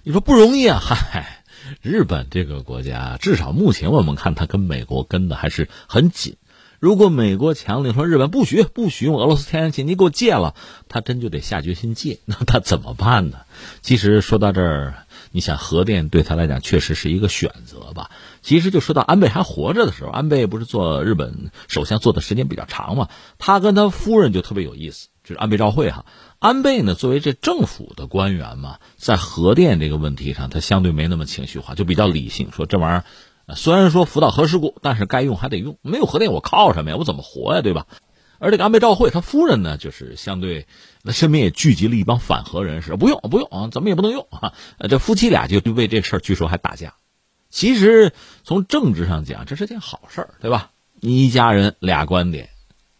[0.04, 0.80] 你说不容易啊！
[0.80, 1.44] 嗨，
[1.82, 6.38] 日本这个国家，至少目前我们看，它跟美国跟的还是很紧。
[6.80, 10.54] 如果美国强令说日本不许不许用俄罗斯天然气，你给我戒了，
[10.90, 12.20] 他真就得下决心戒。
[12.26, 13.40] 那他怎么办呢？
[13.82, 14.94] 其实说到这儿，
[15.32, 18.12] 你想核电对他来讲确实是一个选择吧？
[18.44, 23.10] 其实就说到安倍还活着的时候，安倍不是做日本首相做的时间比较长嘛？
[23.40, 25.08] 他跟他夫人就特别有意思。
[25.26, 26.06] 这是安倍照会哈。
[26.40, 36.98] 安倍呢，作为这政府的官员嘛，在核电这个问题上，他相对没那么情绪化，就比较理性，说这玩意儿虽然说福岛核事故，但是该用还得用，没有核电我靠什么呀？
[36.98, 37.62] 我怎么活呀？
[37.62, 37.88] 对吧？
[38.38, 40.68] 而这个安倍照会他夫人呢，就是相对
[41.02, 44.54] 那身边也聚集了一帮反核人士，不用不用啊，怎么也不能用啊。
[44.90, 46.96] 这夫妻俩就为这事儿据说还打架。
[47.50, 48.12] 其实
[48.44, 50.72] 从政治上讲，这是件好事儿，对吧？
[51.00, 52.50] 你一家人俩观点，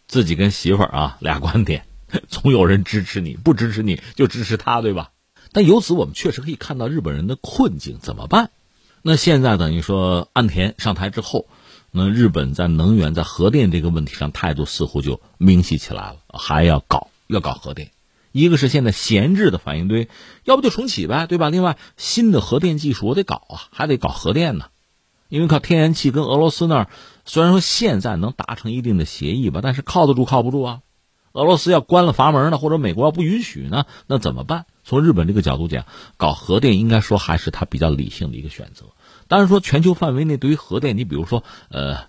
[0.06, 1.84] 自己跟媳妇儿啊俩观点，
[2.28, 5.10] 总有人支持你，不支持你就支持他，对吧？
[5.52, 8.50] 但由此我们确实可以看到日本人的困境，怎么办？
[9.02, 11.46] 那现在等于说岸田上台之后。
[11.98, 17.90] 那日本在能源、在核电这个问题上态度似乎就明晰起来了，还要搞要搞核电。
[18.32, 20.10] 一个是现在闲置的反应堆，
[20.44, 21.48] 要不就重启呗，对吧？
[21.48, 24.66] 另外，新的核电技术我得搞啊，还得搞核电呢。
[25.30, 26.88] 因为靠天然气跟俄罗斯那儿，
[27.24, 30.80] 虽然说现在能达成一定的协议吧，但是靠得住靠不住啊。
[31.36, 34.64] 俄罗斯要关了阀门呢，或者美国要不允许呢，那怎么办？
[34.84, 35.84] 从日本这个角度讲，
[36.16, 38.86] 搞核电应该说还是他比较理性的一个选择。
[39.28, 42.06] 当然说，全球范围内对于核电，你比如说，呃，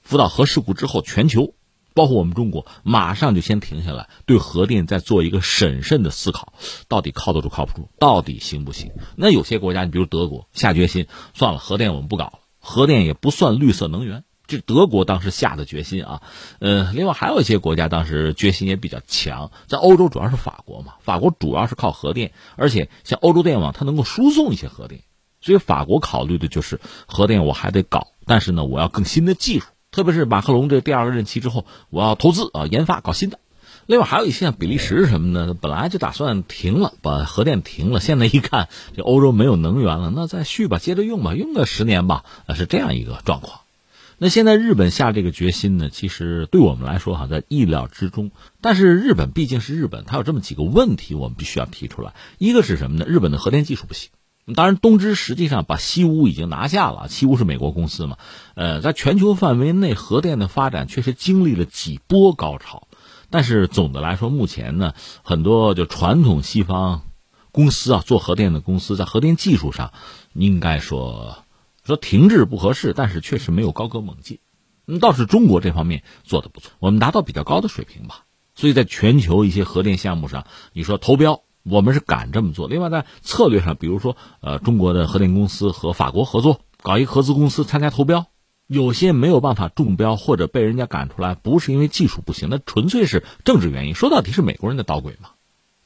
[0.00, 1.52] 福岛核事故之后，全球，
[1.92, 6.54] 包括我们中国，马上就先停下来，对核电再做一个审慎的思考，
[6.88, 8.92] 到底靠得住靠不住，到底行不行？
[9.14, 16.22] 那有些国家，你比如德国，下决心算了，核电我们不搞了，核电也不算绿色能源，这德国当时下的决心啊。
[16.58, 25.02] 呃，另外还有一些国家当时决心也比较强，在欧洲主要是法国嘛，法国主要是靠核电，而且像欧洲电网，它能够输送一些核电。
[25.40, 33.38] 所以法国考虑的就是核电，我还得搞，但是呢，我要更新的技术，特别是马克龙这第二个任期之后，我要投资啊，研发搞新的。
[33.86, 43.59] 另外还有一些像比利时什么的，本来就打算停了，把核电停了，现在一看这欧洲没有能源了，那再续吧，接着用吧，用个十年吧，是这样一个状况。
[44.22, 48.32] 那现在日本下这个决心呢，其实对我们来说哈，在意料之中。
[48.60, 52.12] 但是日本毕竟是日本，它有这么几个问题，我们必须要提出来。
[52.36, 53.06] 一个是什么呢？
[53.08, 54.10] 日本的核电技术不行。
[54.54, 57.08] 当然，东芝实际上把西屋已经拿下了。
[57.08, 58.18] 西屋是美国公司嘛？
[58.56, 62.88] 呃，在全球范围内，核电的发展确实经历了几波高潮。
[63.30, 67.04] 但是总的来说，目前呢，很多就传统西方
[67.52, 69.92] 公司啊，做核电的公司在核电技术上，
[70.34, 71.38] 应该说
[71.90, 74.38] 说停滞不合适，但是确实没有高歌猛进。
[74.86, 78.24] 嗯，倒是中国这方面做的不错，我们达到比较高的水平吧。
[78.54, 81.42] 所以在全球一些核电项目上，你说投标。
[81.62, 82.68] 我们是敢这么做。
[82.68, 88.28] 另外，在策略上，比如说，呃，中国的核电公司和法国合作，搞一个合资公司参加投标，
[88.66, 93.94] 有些没有办法中标或者被人家赶出来，不是因为技术不行，那纯粹是政治原因。
[93.94, 95.32] 说到底是美国人的捣鬼嘛。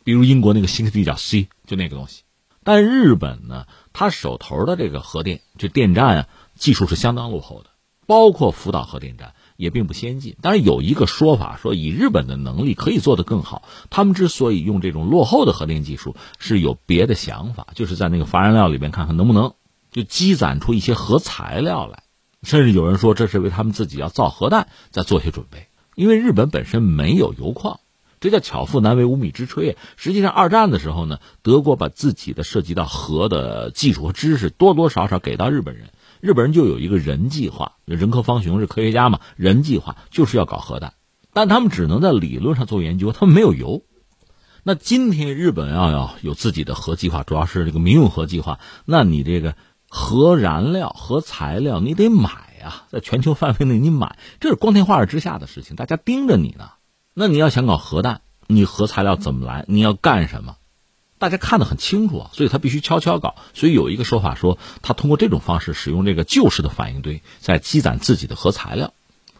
[0.04, 2.22] 比如英国那个新地角 C 就那个东西，
[2.62, 7.70] 但日本呢，他手头的这个核电这电站啊，技术是相当落后的，
[8.06, 9.32] 包括福岛核电站。
[9.56, 13.62] 也并不先进，当然有一个说法说，以日本的能力可以做得更好。
[13.88, 19.54] 他们之所以用这种落后的核电技术，是有别的想法，就是在那个乏燃料里边看看能不能
[19.92, 22.02] 就积攒出一些核材料来。
[22.42, 25.68] 甚至有人说，这是为他们自己要造核弹在做些准备。
[25.94, 27.78] 因为日本本身没有油矿，
[28.24, 29.76] 这叫巧妇难为无米之炊。
[29.98, 35.90] 实际上，二战的时候呢，德国把自己的涉及到核的技术和知识多多少少给到日本人。
[36.22, 40.94] 日本人就有一个人计划，仁科方雄是科学家嘛，人计划就是要搞核弹，
[41.34, 43.82] 但他们只能在理论上做研究，他们没有油。
[44.62, 49.54] 那今天日本要要有自己的核计划，主要是这个民用核计划，那你这个
[49.86, 52.30] 核燃料、核材料你得买
[52.62, 56.70] 呀，在全球范围内你买，这是光天化日之下的事情，大家盯着你呢。
[57.14, 59.64] 那你要想搞核弹，你核材料怎么来？
[59.68, 60.56] 你要干什么？
[61.16, 63.36] 大家看得很清楚啊，所以他必须悄悄搞。
[63.54, 68.92] 所以有一个说法说，他通过这种方式使用这个旧式的反应堆，在积攒自己的核材料。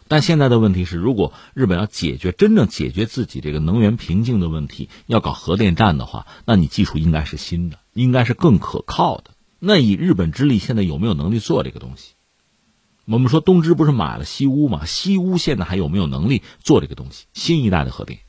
[0.07, 9.31] 但现在的问题是，如果日本要解决真正解决自己这个能源瓶颈的问题，要搞核电站的话，那你技术应该是新的，应该是更可靠的。
[9.59, 12.13] 那以日本之力，现在有没有能力做这个东西？
[13.05, 14.85] 我们说东芝不是买了西屋吗？
[14.85, 17.25] 西屋现在还有没有能力做这个东西？
[17.33, 18.19] 新一代的核电？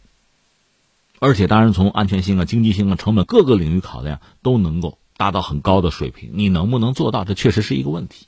[1.18, 6.33] 而且，当然从安全性啊、经济性啊、成本各个领域考量，都能够达到很高的水平。
[6.35, 7.24] 你能不能做到？
[7.24, 8.27] 这确实是一个问题。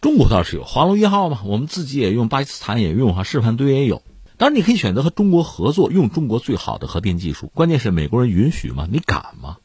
[0.00, 4.02] 中国倒是有华龙一号嘛，我们自己也用，巴基斯坦也用，哈，示范堆也有。
[4.38, 7.50] 当然，你可以选择和中国合作，用中国最好的核电技术。
[7.54, 8.88] 关键是美国人允许吗？
[8.90, 9.58] 你敢吗？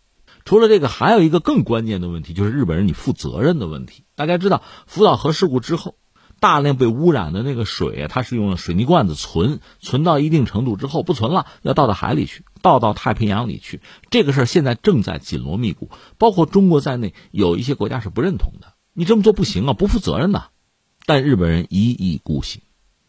[0.44, 4.04] 除了这个，还有一个更关键的问题，就是日本人你负责任的问题。
[4.16, 5.96] 大家知道，福岛核事故之后。
[6.42, 13.80] 大量被污染的那个水，它是用水泥罐子存，存到一定程度之后不存了，要倒到海里去，倒到太平洋里去。
[14.10, 18.74] 这个事儿现在正在紧锣密鼓，包括中国在内，有一些国家是不认同的。
[18.94, 20.46] 你这么做不行啊，不负责任呐。
[21.06, 22.64] 但日本人一意孤行，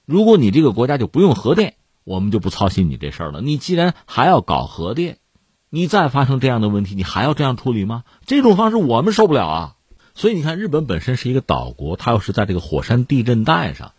[0.05, 3.41] 如果你这个国家就不用核电，我们就不操心你这事儿了。
[3.41, 5.16] 你既然还要搞核电，
[5.70, 8.05] 你再发生这样的问题，你还要这样处理吗？
[8.26, 9.76] 这种方式我们受不了啊！
[10.14, 13.92] 所以你看，日本本身是一个岛国，它又是在这个火山地震带上，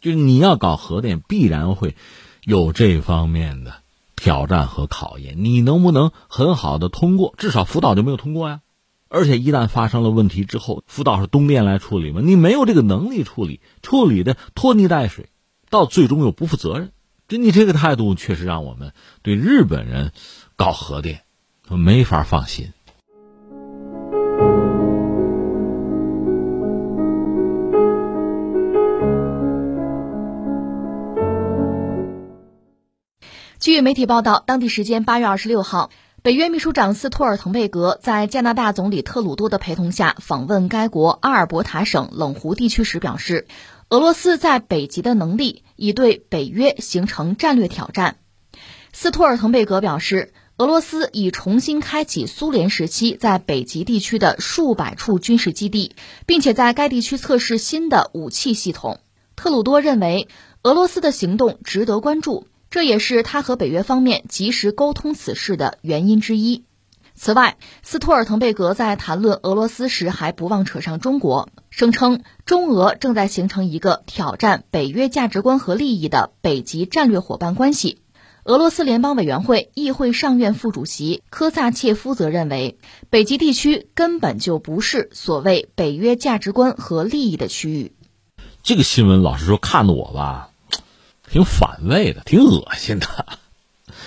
[0.00, 1.96] 就是你要搞核电，必然会
[2.44, 3.76] 有这方面的
[4.14, 5.42] 挑战和考验。
[5.44, 7.34] 你能不能很好的通过？
[7.38, 8.60] 至少福岛就没有通过呀。
[9.08, 12.20] 而且一旦发生了问题之后，福岛是东电来处理吗？
[12.22, 15.30] 你没有这个能力处理，处理的拖泥带水，
[15.70, 16.92] 到最终又不负责任。
[17.28, 18.92] 这你这个态度，确实让我们
[19.22, 20.12] 对日本人
[20.56, 21.22] 搞核电
[21.68, 22.72] 没法放心。
[33.58, 35.90] 据媒体报道，当地时间八月二十六号，
[36.22, 43.46] 北约秘书长斯托尔滕贝格在加拿大总理特鲁多的陪同下访问该国阿尔伯塔省冷湖地区时表示，
[43.88, 48.18] 俄罗斯在北极的能力已对北约形成战略挑战。
[48.92, 55.96] 斯托尔滕贝格表示，俄罗斯已重新开启苏联时期在北极地区的数百处军事基地，
[56.26, 59.00] 并且在该地区测试新的武器系统。
[59.34, 60.28] 特鲁多认为，
[60.62, 62.46] 俄罗斯的行动值得关注。
[62.70, 66.64] 这也是他和北约方面及时沟通此事的原因之一。
[67.14, 78.02] 此外，斯托尔滕贝格在谈论俄罗斯时还不忘扯上中国，声称中俄正在形成一个挑战北约价值观和利益的北极战略伙伴关系。
[78.44, 87.92] 俄罗斯联邦委员会议会上院副主席科萨切夫则认为，北极地区根本就不是所谓北约价值观和利益的区域。
[88.62, 90.50] 这个新闻，老实说，看的我吧。
[91.36, 93.06] 挺反胃的，挺恶心的。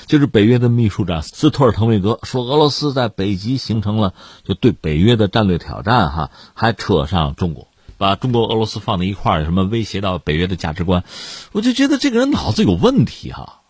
[0.07, 7.67] 就是北约的秘书长斯托尔滕贝格说，俄罗斯在北极形成了就对北约的战略挑战，哈，还扯上中国，
[7.99, 11.03] 把中国、俄罗斯放在一块儿，什么威胁到北约的价值观，
[11.51, 13.61] 我就觉得这个人脑子有问题哈，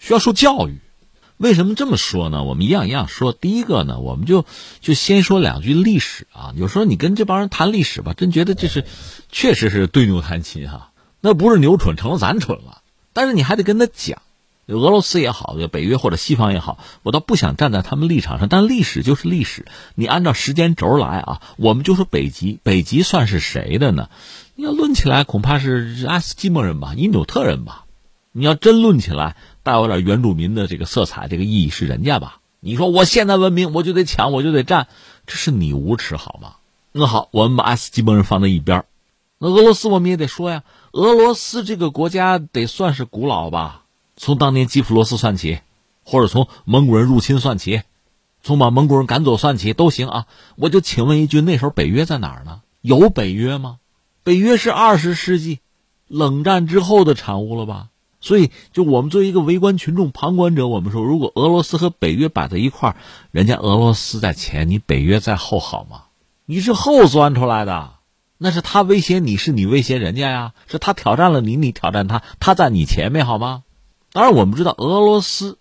[0.00, 0.80] 需要受教育。
[1.36, 2.42] 为什么这么说呢？
[2.42, 3.32] 我们一样一样说。
[3.32, 4.44] 第一个呢，我们就
[4.80, 6.52] 就先说两句历史啊。
[6.56, 8.84] 有时候你跟这帮人谈历史吧，真觉得这是
[9.30, 10.90] 确实是对牛弹琴哈，
[11.20, 12.80] 那不是牛蠢成了咱蠢了。
[13.14, 14.20] 但是你还得跟他讲，
[14.66, 18.48] 俄罗斯也好，北约或者西方也好，我倒不想站在他们立场上。
[18.48, 24.08] 但历史就是历史，你按照时间轴来啊，我们就说北极，北极算是谁的呢？
[24.54, 27.84] 你要论起来，恐怕是阿斯基摩人吧，因纽特人吧。
[28.32, 32.40] 你要真论起来，带有点原住民的这个色彩，这个意义是人家吧？
[32.60, 34.88] 你说我现代文明，我就得抢，我就得占，
[35.26, 36.54] 这是你无耻好吗？
[36.90, 38.84] 那好，我们把阿斯基摩人放在一边
[39.38, 40.62] 那俄罗斯我们也得说呀。
[40.94, 43.82] 俄罗斯这个国家得算是古老吧？
[44.16, 45.58] 从当年基辅罗斯算起，
[46.04, 47.82] 或者从蒙古人入侵算起，
[48.44, 50.26] 从把蒙古人赶走算起都行啊。
[50.54, 52.62] 我就请问一句，那时候北约在哪儿呢？
[52.80, 53.78] 有北约吗？
[54.22, 55.58] 北约是二十世纪
[56.06, 57.88] 冷战之后的产物了吧？
[58.20, 62.96] 所以，就我们作为一个围观群众、旁观者，我们说，如果俄罗斯和北约摆在一块儿，
[63.32, 66.04] 人家俄罗斯在前，你北约在后，好吗？
[66.46, 67.93] 你是后钻出来的。
[68.36, 70.52] 那是他威胁你，是你威胁人家呀？
[70.66, 73.62] 是他挑战了你，你挑战他，他在你前面好吗？
[74.12, 75.58] 当然，我们知道俄罗斯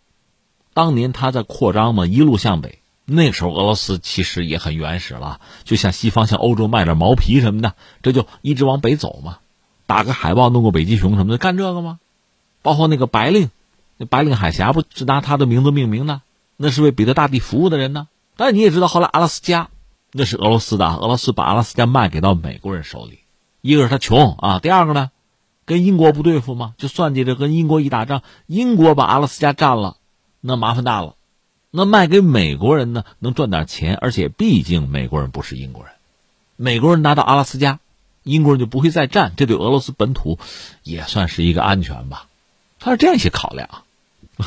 [0.73, 2.79] 当年他在扩张嘛，一路向北。
[3.05, 9.37] 那时候俄罗斯其实也很原始了，就像西方向欧洲卖点毛皮什么的，这就一直往北走嘛。
[9.85, 11.99] 打个海豹，弄个北极熊什么的，干这个吗？
[12.61, 13.49] 包括那个白令，
[13.97, 16.21] 那白令海峡不是拿他的名字命名的？
[16.57, 18.07] 那是为彼得大帝服务的人呢。
[18.35, 19.69] 但是你也知道，后来阿拉斯加。
[20.15, 23.19] 那是俄罗斯的，俄罗斯把阿拉斯加卖给到美国人手里，
[23.61, 25.09] 一个是他穷啊，第二个呢，
[25.65, 26.75] 跟英国不对付吗？
[26.77, 29.97] 就算计着跟英国一打仗，英国把阿拉斯加占了，
[30.39, 31.15] 那麻烦大了。
[31.71, 35.93] 那卖给美国人呢，能赚点钱，而且毕竟美国人不是英国人，
[36.57, 37.79] 美国人拿到阿拉斯加，
[38.21, 40.37] 英国人就不会再占，这对俄罗斯本土
[40.83, 42.27] 也算是一个安全吧。
[42.79, 43.67] 他是这样一些考量，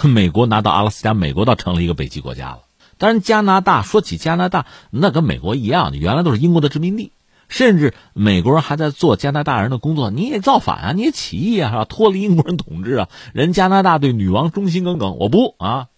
[0.05, 2.61] 美国拿到阿拉斯加，美国倒成了一个北极国家了。
[2.99, 7.13] 当然，加拿大说起加拿大，那跟美国一样，原来都是英国的殖民地，
[7.49, 10.11] 甚至美国人还在做加拿大人的工作。
[10.11, 11.85] 你也造反啊，你也起义啊，是吧？
[11.85, 15.89] 脱离英国人统治啊，人加拿大对女王忠心耿耿，我不啊。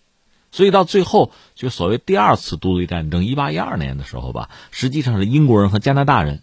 [0.51, 6.43] 所以到最后，就所谓第二次独立战争，一八一二年的时候吧，实际上是英国人和加拿大人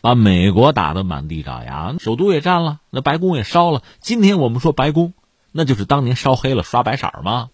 [0.00, 3.82] 把美国打得满地找牙，首都也占了，那白宫也烧了。
[4.00, 5.12] 今天我们说白宫，
[5.52, 7.50] 那就是当年烧黑了，刷白色吗？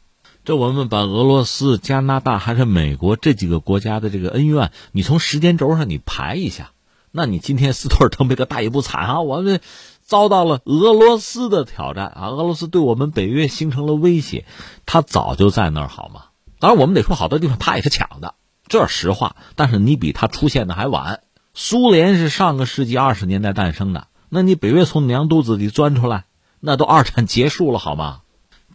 [0.48, 6.70] 这我们把俄罗斯、加拿大还是美国这几个国家的这个恩怨，你从时间轴上你排一下，
[7.10, 9.60] 那你今天斯托尔滕贝格大也不惨啊，我们
[10.00, 14.46] 遭到了俄罗斯的挑战啊，俄罗斯对我们北约形成了威胁，
[14.86, 16.22] 他早就在那儿好吗？
[16.58, 18.32] 当然，我们得说好多地方他也是抢的，
[18.68, 19.36] 这是实话。
[19.54, 21.20] 但是你比他出现的还晚，
[21.52, 26.24] 苏联是上个世纪二十年代诞生的，那你北约从娘肚子里钻出来，
[26.58, 28.20] 那都二战结束了好吗？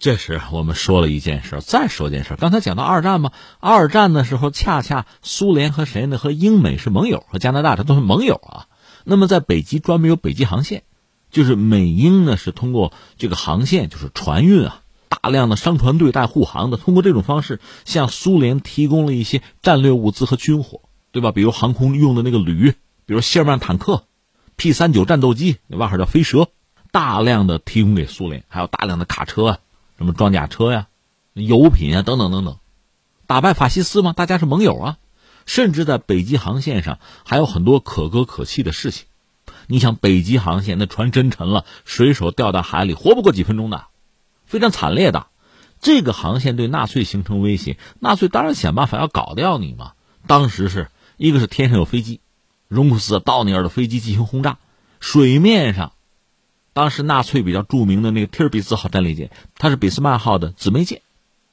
[0.04, 2.36] 这时我们说了一件事，再说件事。
[2.38, 3.32] 刚才讲到二战嘛，
[3.62, 6.18] 二战的时候，恰恰苏联和谁呢？
[6.18, 8.68] 和英美是盟友，和加拿大这都是盟友啊。
[9.06, 10.84] 那么在北极专门有北极航线，
[11.32, 20.82] 就是美英呢是通过这个航线，就是船运啊，大量的商船队带护航的，通过这种方式向苏联提供了一些战略物资和军火，
[21.14, 21.32] 对吧？
[21.32, 22.74] 比如航空用的那个铝，
[23.06, 24.04] 比如谢尔曼坦克、
[24.58, 26.50] P 三九战斗机，外号叫飞蛇，
[26.92, 29.60] 大量的提供给苏联，还有大量的卡车啊。
[29.98, 30.88] 什么装甲车呀、
[31.34, 32.58] 油品啊等等等等，
[33.28, 34.14] 打败法西斯吗？
[34.14, 34.98] 大家是盟友啊，
[35.46, 39.06] 甚至在北极航线上还有很多可歌可泣的事情。
[39.68, 43.86] 你想，北极航线那船真沉了，水手掉到海里活不过几分钟的，
[44.46, 45.28] 非常惨烈的。
[45.80, 49.94] 这个航线对纳粹形成威胁，纳粹当然想办法要搞掉你嘛。
[50.28, 52.20] 当时是一个是天上有飞机，
[52.68, 54.58] 荣库斯、道尼尔的飞机进行轰炸，
[55.00, 55.93] 水面上。
[56.74, 61.02] 当时纳粹比较著名的那个提尔比斯号战列舰，它是俾斯麦号的姊妹舰，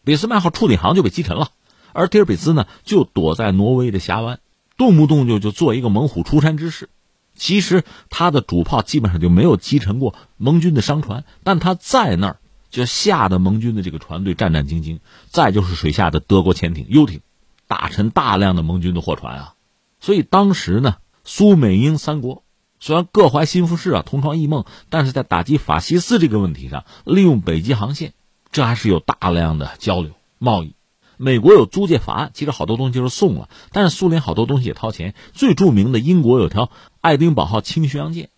[0.03, 1.51] 俾斯麦号触顶航就被击沉了，
[1.93, 4.41] 而提尔比斯呢就躲在挪威的峡湾，
[4.79, 6.89] 动不动就就做一个猛虎出山之势。
[7.35, 12.39] 其实他的主炮基本上就没有击沉过盟军的商船，但他在那儿
[12.71, 15.01] 就吓得盟军的这个船队战战兢兢。
[15.29, 17.21] 再就是水下的德国潜艇、游艇，
[17.67, 19.55] 打沉大量的盟军的货船啊。
[20.01, 22.43] 所以当时呢，苏美英三国。
[22.81, 28.15] 虽然各怀心腹事啊，同床异梦，但是在打击法西斯这个问题上，利用北极航线，
[28.51, 30.75] 这还是有大量的交流贸易。
[31.19, 35.15] 美国有租借法案，其实好多东西就是送了，但是苏联好多东西也掏钱。
[35.35, 36.71] 最著名的英国有条
[37.03, 38.31] 爱丁堡号轻巡洋舰，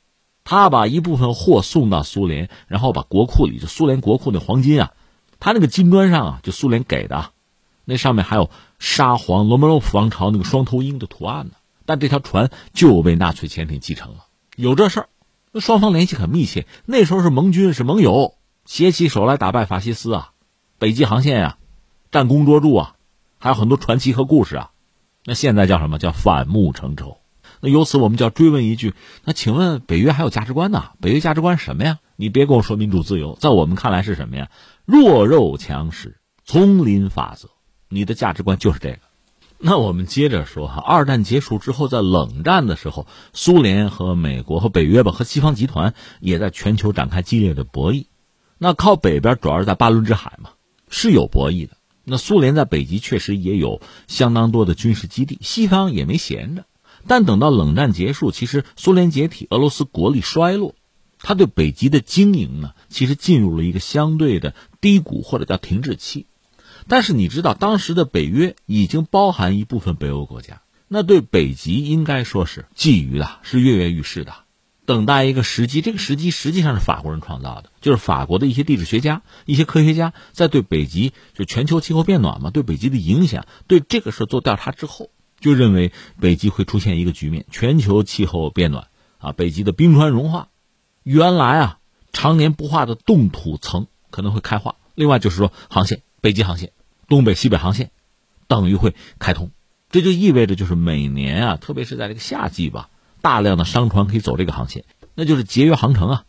[0.42, 4.92] 他把一部分货送到苏联，然后把国库里就苏联国库那黄金啊，
[5.38, 7.30] 他那个金砖上啊，就苏联给的，
[7.84, 11.52] 那上面还有沙皇罗曼诺夫王朝那个双头鹰的图案呢。
[11.86, 14.26] 但这条船就被纳粹潜艇击沉了。
[14.56, 15.08] 有这事儿，
[15.50, 16.66] 那双方联系很密切。
[16.84, 18.34] 那时候是盟军，是盟友，
[18.66, 20.32] 携起手来打败法西斯啊！
[20.78, 21.58] 北极航线啊，
[22.10, 22.96] 战功卓著啊，
[23.38, 24.70] 还有很多传奇和故事啊。
[25.24, 27.18] 那现在叫什么叫反目成仇？
[27.60, 28.94] 那由此我们就要追问一句：
[29.24, 30.90] 那请问北约还有价值观呢？
[31.00, 32.00] 北约价值观什么呀？
[32.16, 34.50] 你别跟我说民主自由，在我们看来是什么呀？
[34.84, 37.48] 弱肉强食，丛林法则。
[37.88, 38.98] 你的价值观就是这个。
[39.64, 48.06] 那我们接着说哈，二战结束之后，在冷战的时候，苏联和美国和北约吧，和西方集团也在全球展开激烈的博弈。
[48.58, 50.50] 那靠北边主要是在巴伦支海嘛，
[50.88, 51.76] 是有博弈的。
[52.02, 56.64] 那苏联在北极确实也有相当多的军事基地，西方也没闲着。
[57.06, 60.74] 但等到冷战结束，其实苏联解体，俄罗斯国力衰落，
[61.20, 66.26] 他对北极的经营呢，其实进入了一个相对的低谷或者叫停滞期。
[66.88, 74.34] 但是你知道，当时的北约已经包含一部分北欧国家，那对北极应该说是觊觎的，是跃跃欲试的，
[74.84, 75.80] 等待一个时机。
[75.80, 85.10] 这个时机实际上是法国人创造的，就是法国的一些地质学家、一些科学家在对北极就全球气候变暖嘛，对北极的影响，对这个事做调查之后，
[85.40, 90.48] 就认为北极会出现一个局面：全球气候变暖啊，北极的冰川融化，
[91.02, 91.78] 原来啊
[92.12, 94.76] 常年不化的冻土层可能会开化。
[94.94, 96.02] 另外就是说航线。
[96.22, 96.70] 北极航线、
[97.08, 97.90] 东北、西北航线
[98.46, 99.50] 等于会开通，
[99.90, 104.84] 这就意味着就是每年啊，特别是在这个夏季吧，大量的商船可以走这个航线，
[105.16, 106.24] 那就是节约航程啊，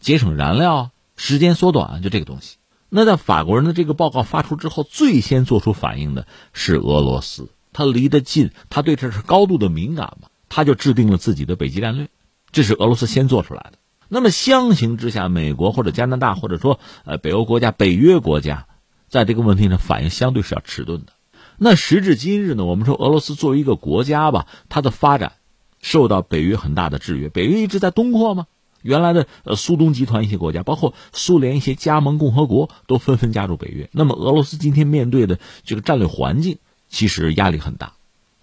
[0.00, 2.58] 节省燃料，时间缩短，就这个东西。
[2.90, 12.08] 那在法国人的这个报告发出之后，最先做出反应的是俄罗斯，他离得近，他对这是高度的敏感嘛，他就制定了自己的北极战略，
[12.52, 13.78] 这是俄罗斯先做出来的。
[14.08, 18.66] 那么相形之下，美国或者加拿大或者说呃北欧国家、北约国家。
[19.08, 21.12] 在这个问题上反应相对是要迟钝的。
[21.56, 25.32] 那时至今日呢，我们说俄罗斯作为一个国家吧，它的发展
[25.80, 27.28] 受到北约很大的制约。
[27.28, 28.46] 北约一直在东扩嘛，
[28.80, 33.90] 原来的呃苏东集团一些国家，包括苏联一些加盟共和国都纷纷加入北约。
[33.92, 37.94] 那么俄罗斯今天面对的这个战略环境，其实压力很大。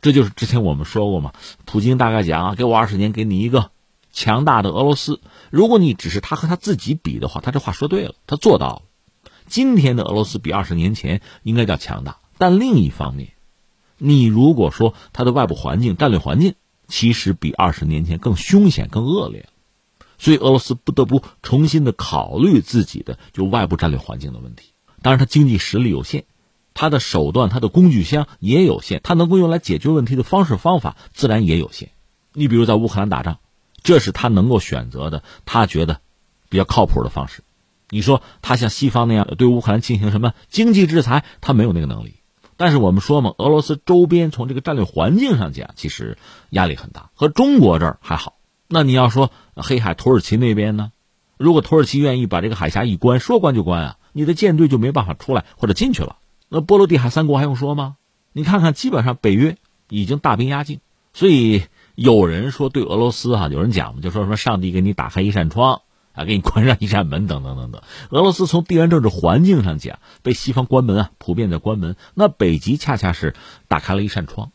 [0.01, 1.31] 这就是之前我们说过嘛，
[1.63, 3.71] 普京大概讲啊，给我二十年，给你一个
[4.11, 5.21] 强大的俄罗斯。
[5.51, 8.81] 如果你只是他和他自己比的话，他这话说对了，他做到了。
[9.47, 13.33] 今天的俄罗斯比二十年前应该叫强大，但另一方面，
[13.97, 16.55] 你如果说它的外部环境、战略环境
[16.87, 19.47] 其实比二十年前更凶险、更恶劣，
[20.17, 24.73] 所以俄罗斯不得不重新的考虑自己的就外部战略环境的问题。
[25.01, 26.25] 当然，它经济实力有限，
[26.73, 31.91] 它的手段、它的工具箱也有限，它能够用来解决问题的方式方法自然也有限。
[32.33, 33.37] 你比如在乌克兰打仗，
[33.83, 36.01] 这是他能够选择的，他觉得
[36.49, 37.43] 比较靠谱的方式。
[37.95, 42.15] 你说他像西方那样对乌克兰进行什么经济制裁，他没有那个能力。
[42.57, 46.17] 但是我们说嘛，俄罗斯周边从这个战略环境上讲，其实
[46.49, 47.09] 压力很大。
[47.13, 48.35] 和中国这儿还好。
[48.67, 50.91] 那你要说黑海土耳其那边呢？
[51.37, 56.17] 如果土耳其愿意把这个海峡一关，说关就关啊，你的舰队就没办法出来或者进去了。
[56.49, 57.95] 那波罗的海三国还用说吗？
[58.33, 59.55] 你看看，基本上北约
[59.87, 60.81] 已经大兵压境，
[61.13, 61.63] 所以
[61.95, 65.81] 有人说对俄罗斯哈，有人讲嘛就说什么上帝给你打开一扇窗
[66.15, 67.81] 啊，给你关上一扇门等等等等。
[68.09, 71.95] 俄罗斯从地缘政治环境上讲，被西方关门啊，普遍在关门。
[72.13, 73.35] 那北极恰恰是
[73.67, 74.51] 打开了一扇窗，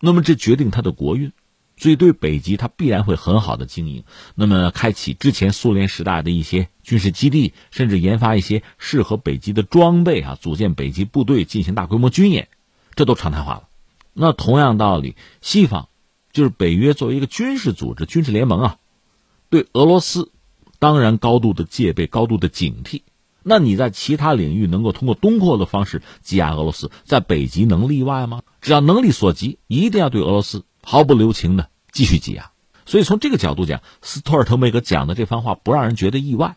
[0.00, 1.32] 那么这决定它的国运。
[1.78, 4.04] 所以，对北极，它必然会很好的经营。
[4.36, 12.48] 那么，开启之前苏联时代的一些军事基地，甚至研发一些适合北极的装备啊，组建北极部队，进行大规模军演，
[12.94, 13.68] 这都常态化了。
[14.12, 15.88] 那同样道理，西方
[16.30, 18.76] 就是北约作为一个军事组织、军事联盟啊，
[19.48, 20.30] 对俄罗斯
[20.82, 23.02] 当然高度的戒备、高度的警惕。
[23.44, 28.42] 那你在其他领域能够通过东扩的方式挤压俄罗斯，在北极能例外吗？
[28.60, 31.68] 只要能力所及，一定要对俄罗斯毫不留情的。
[31.92, 32.50] 继续挤压，
[32.84, 36.56] 所以从这个角度讲，斯托尔滕贝格讲的这番话不让人觉得意外。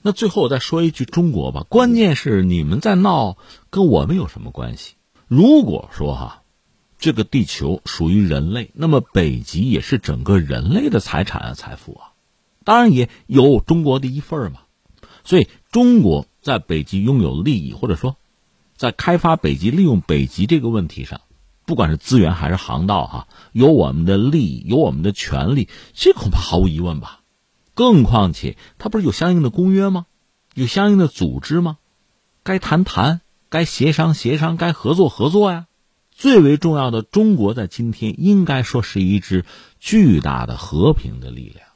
[0.00, 3.36] 那最后我再说一句中国吧，关键是你们在闹，
[3.68, 4.94] 跟我们有什么关系？
[5.26, 6.42] 如果说哈，
[6.98, 12.07] 这个地球属于人类，那么北极也是整个人类的财产啊，财富啊，
[12.68, 14.60] 当然也有中国的一份嘛。
[15.24, 18.16] 所以中国在北极拥有利益，或者说，
[18.76, 21.22] 在开发北极、利用北极这个问题上。
[21.64, 27.20] 不管是资源还是航道，哈，有我们的利益，有我们的权利，这恐怕毫无疑问吧。
[27.72, 30.04] 更况且，它不是有相应的公约吗？
[30.52, 31.78] 有相应的组织吗？
[32.42, 35.64] 该谈谈，该协商协商，该合作合作呀。
[36.12, 39.46] 最为重要的，中国在今天应该说是一支
[39.80, 41.67] 巨大的和平的力量。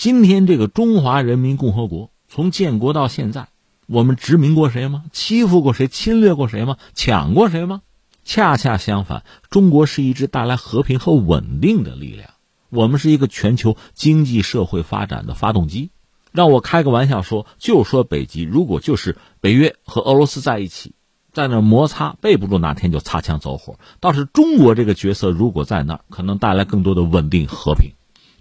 [0.00, 3.48] 今天这个中华人民共和国从建国到现在，
[3.86, 5.04] 我们殖民过谁吗？
[5.12, 5.88] 欺负过谁？
[5.88, 6.78] 侵略过谁吗？
[6.94, 7.82] 抢过谁吗？
[8.24, 12.30] 恰恰相反，中国是一支带来和平和稳定的力量。
[12.70, 15.90] 我们是一个全球经济社会发展的发动机。
[16.32, 20.94] 让我开个玩笑说，就说北极，如果就是北约和俄罗斯在一起，
[21.34, 23.78] 在那摩擦，备不住哪天就擦枪走火。
[24.00, 27.90] 倒是中国这个角色如果在那儿，可能带来更多的稳定和平。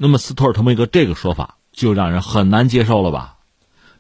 [0.02, 3.36] 那么斯托尔滕贝格这个说法就让人很难接受了吧？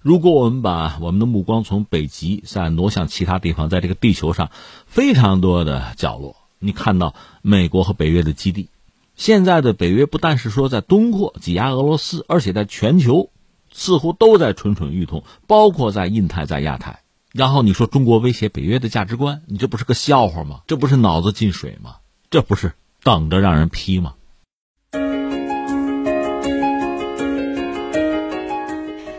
[0.01, 4.49] 如果我们把我们的目光从北极再挪向其他地方，在这个地球上
[4.85, 8.69] 非常多的角落，你看到美国和北约的基地。
[9.17, 13.29] 现在的北约不但是说在东扩挤压俄罗斯，而且在全球
[13.69, 17.01] 似乎都在蠢蠢欲动，包括在印太、在亚太。
[17.33, 20.61] 然后你说中国威胁北约的价值观，你这不是个笑话吗？
[20.65, 21.97] 这不是脑子进水吗？
[22.29, 22.71] 这不是
[23.03, 24.13] 等着让人批吗？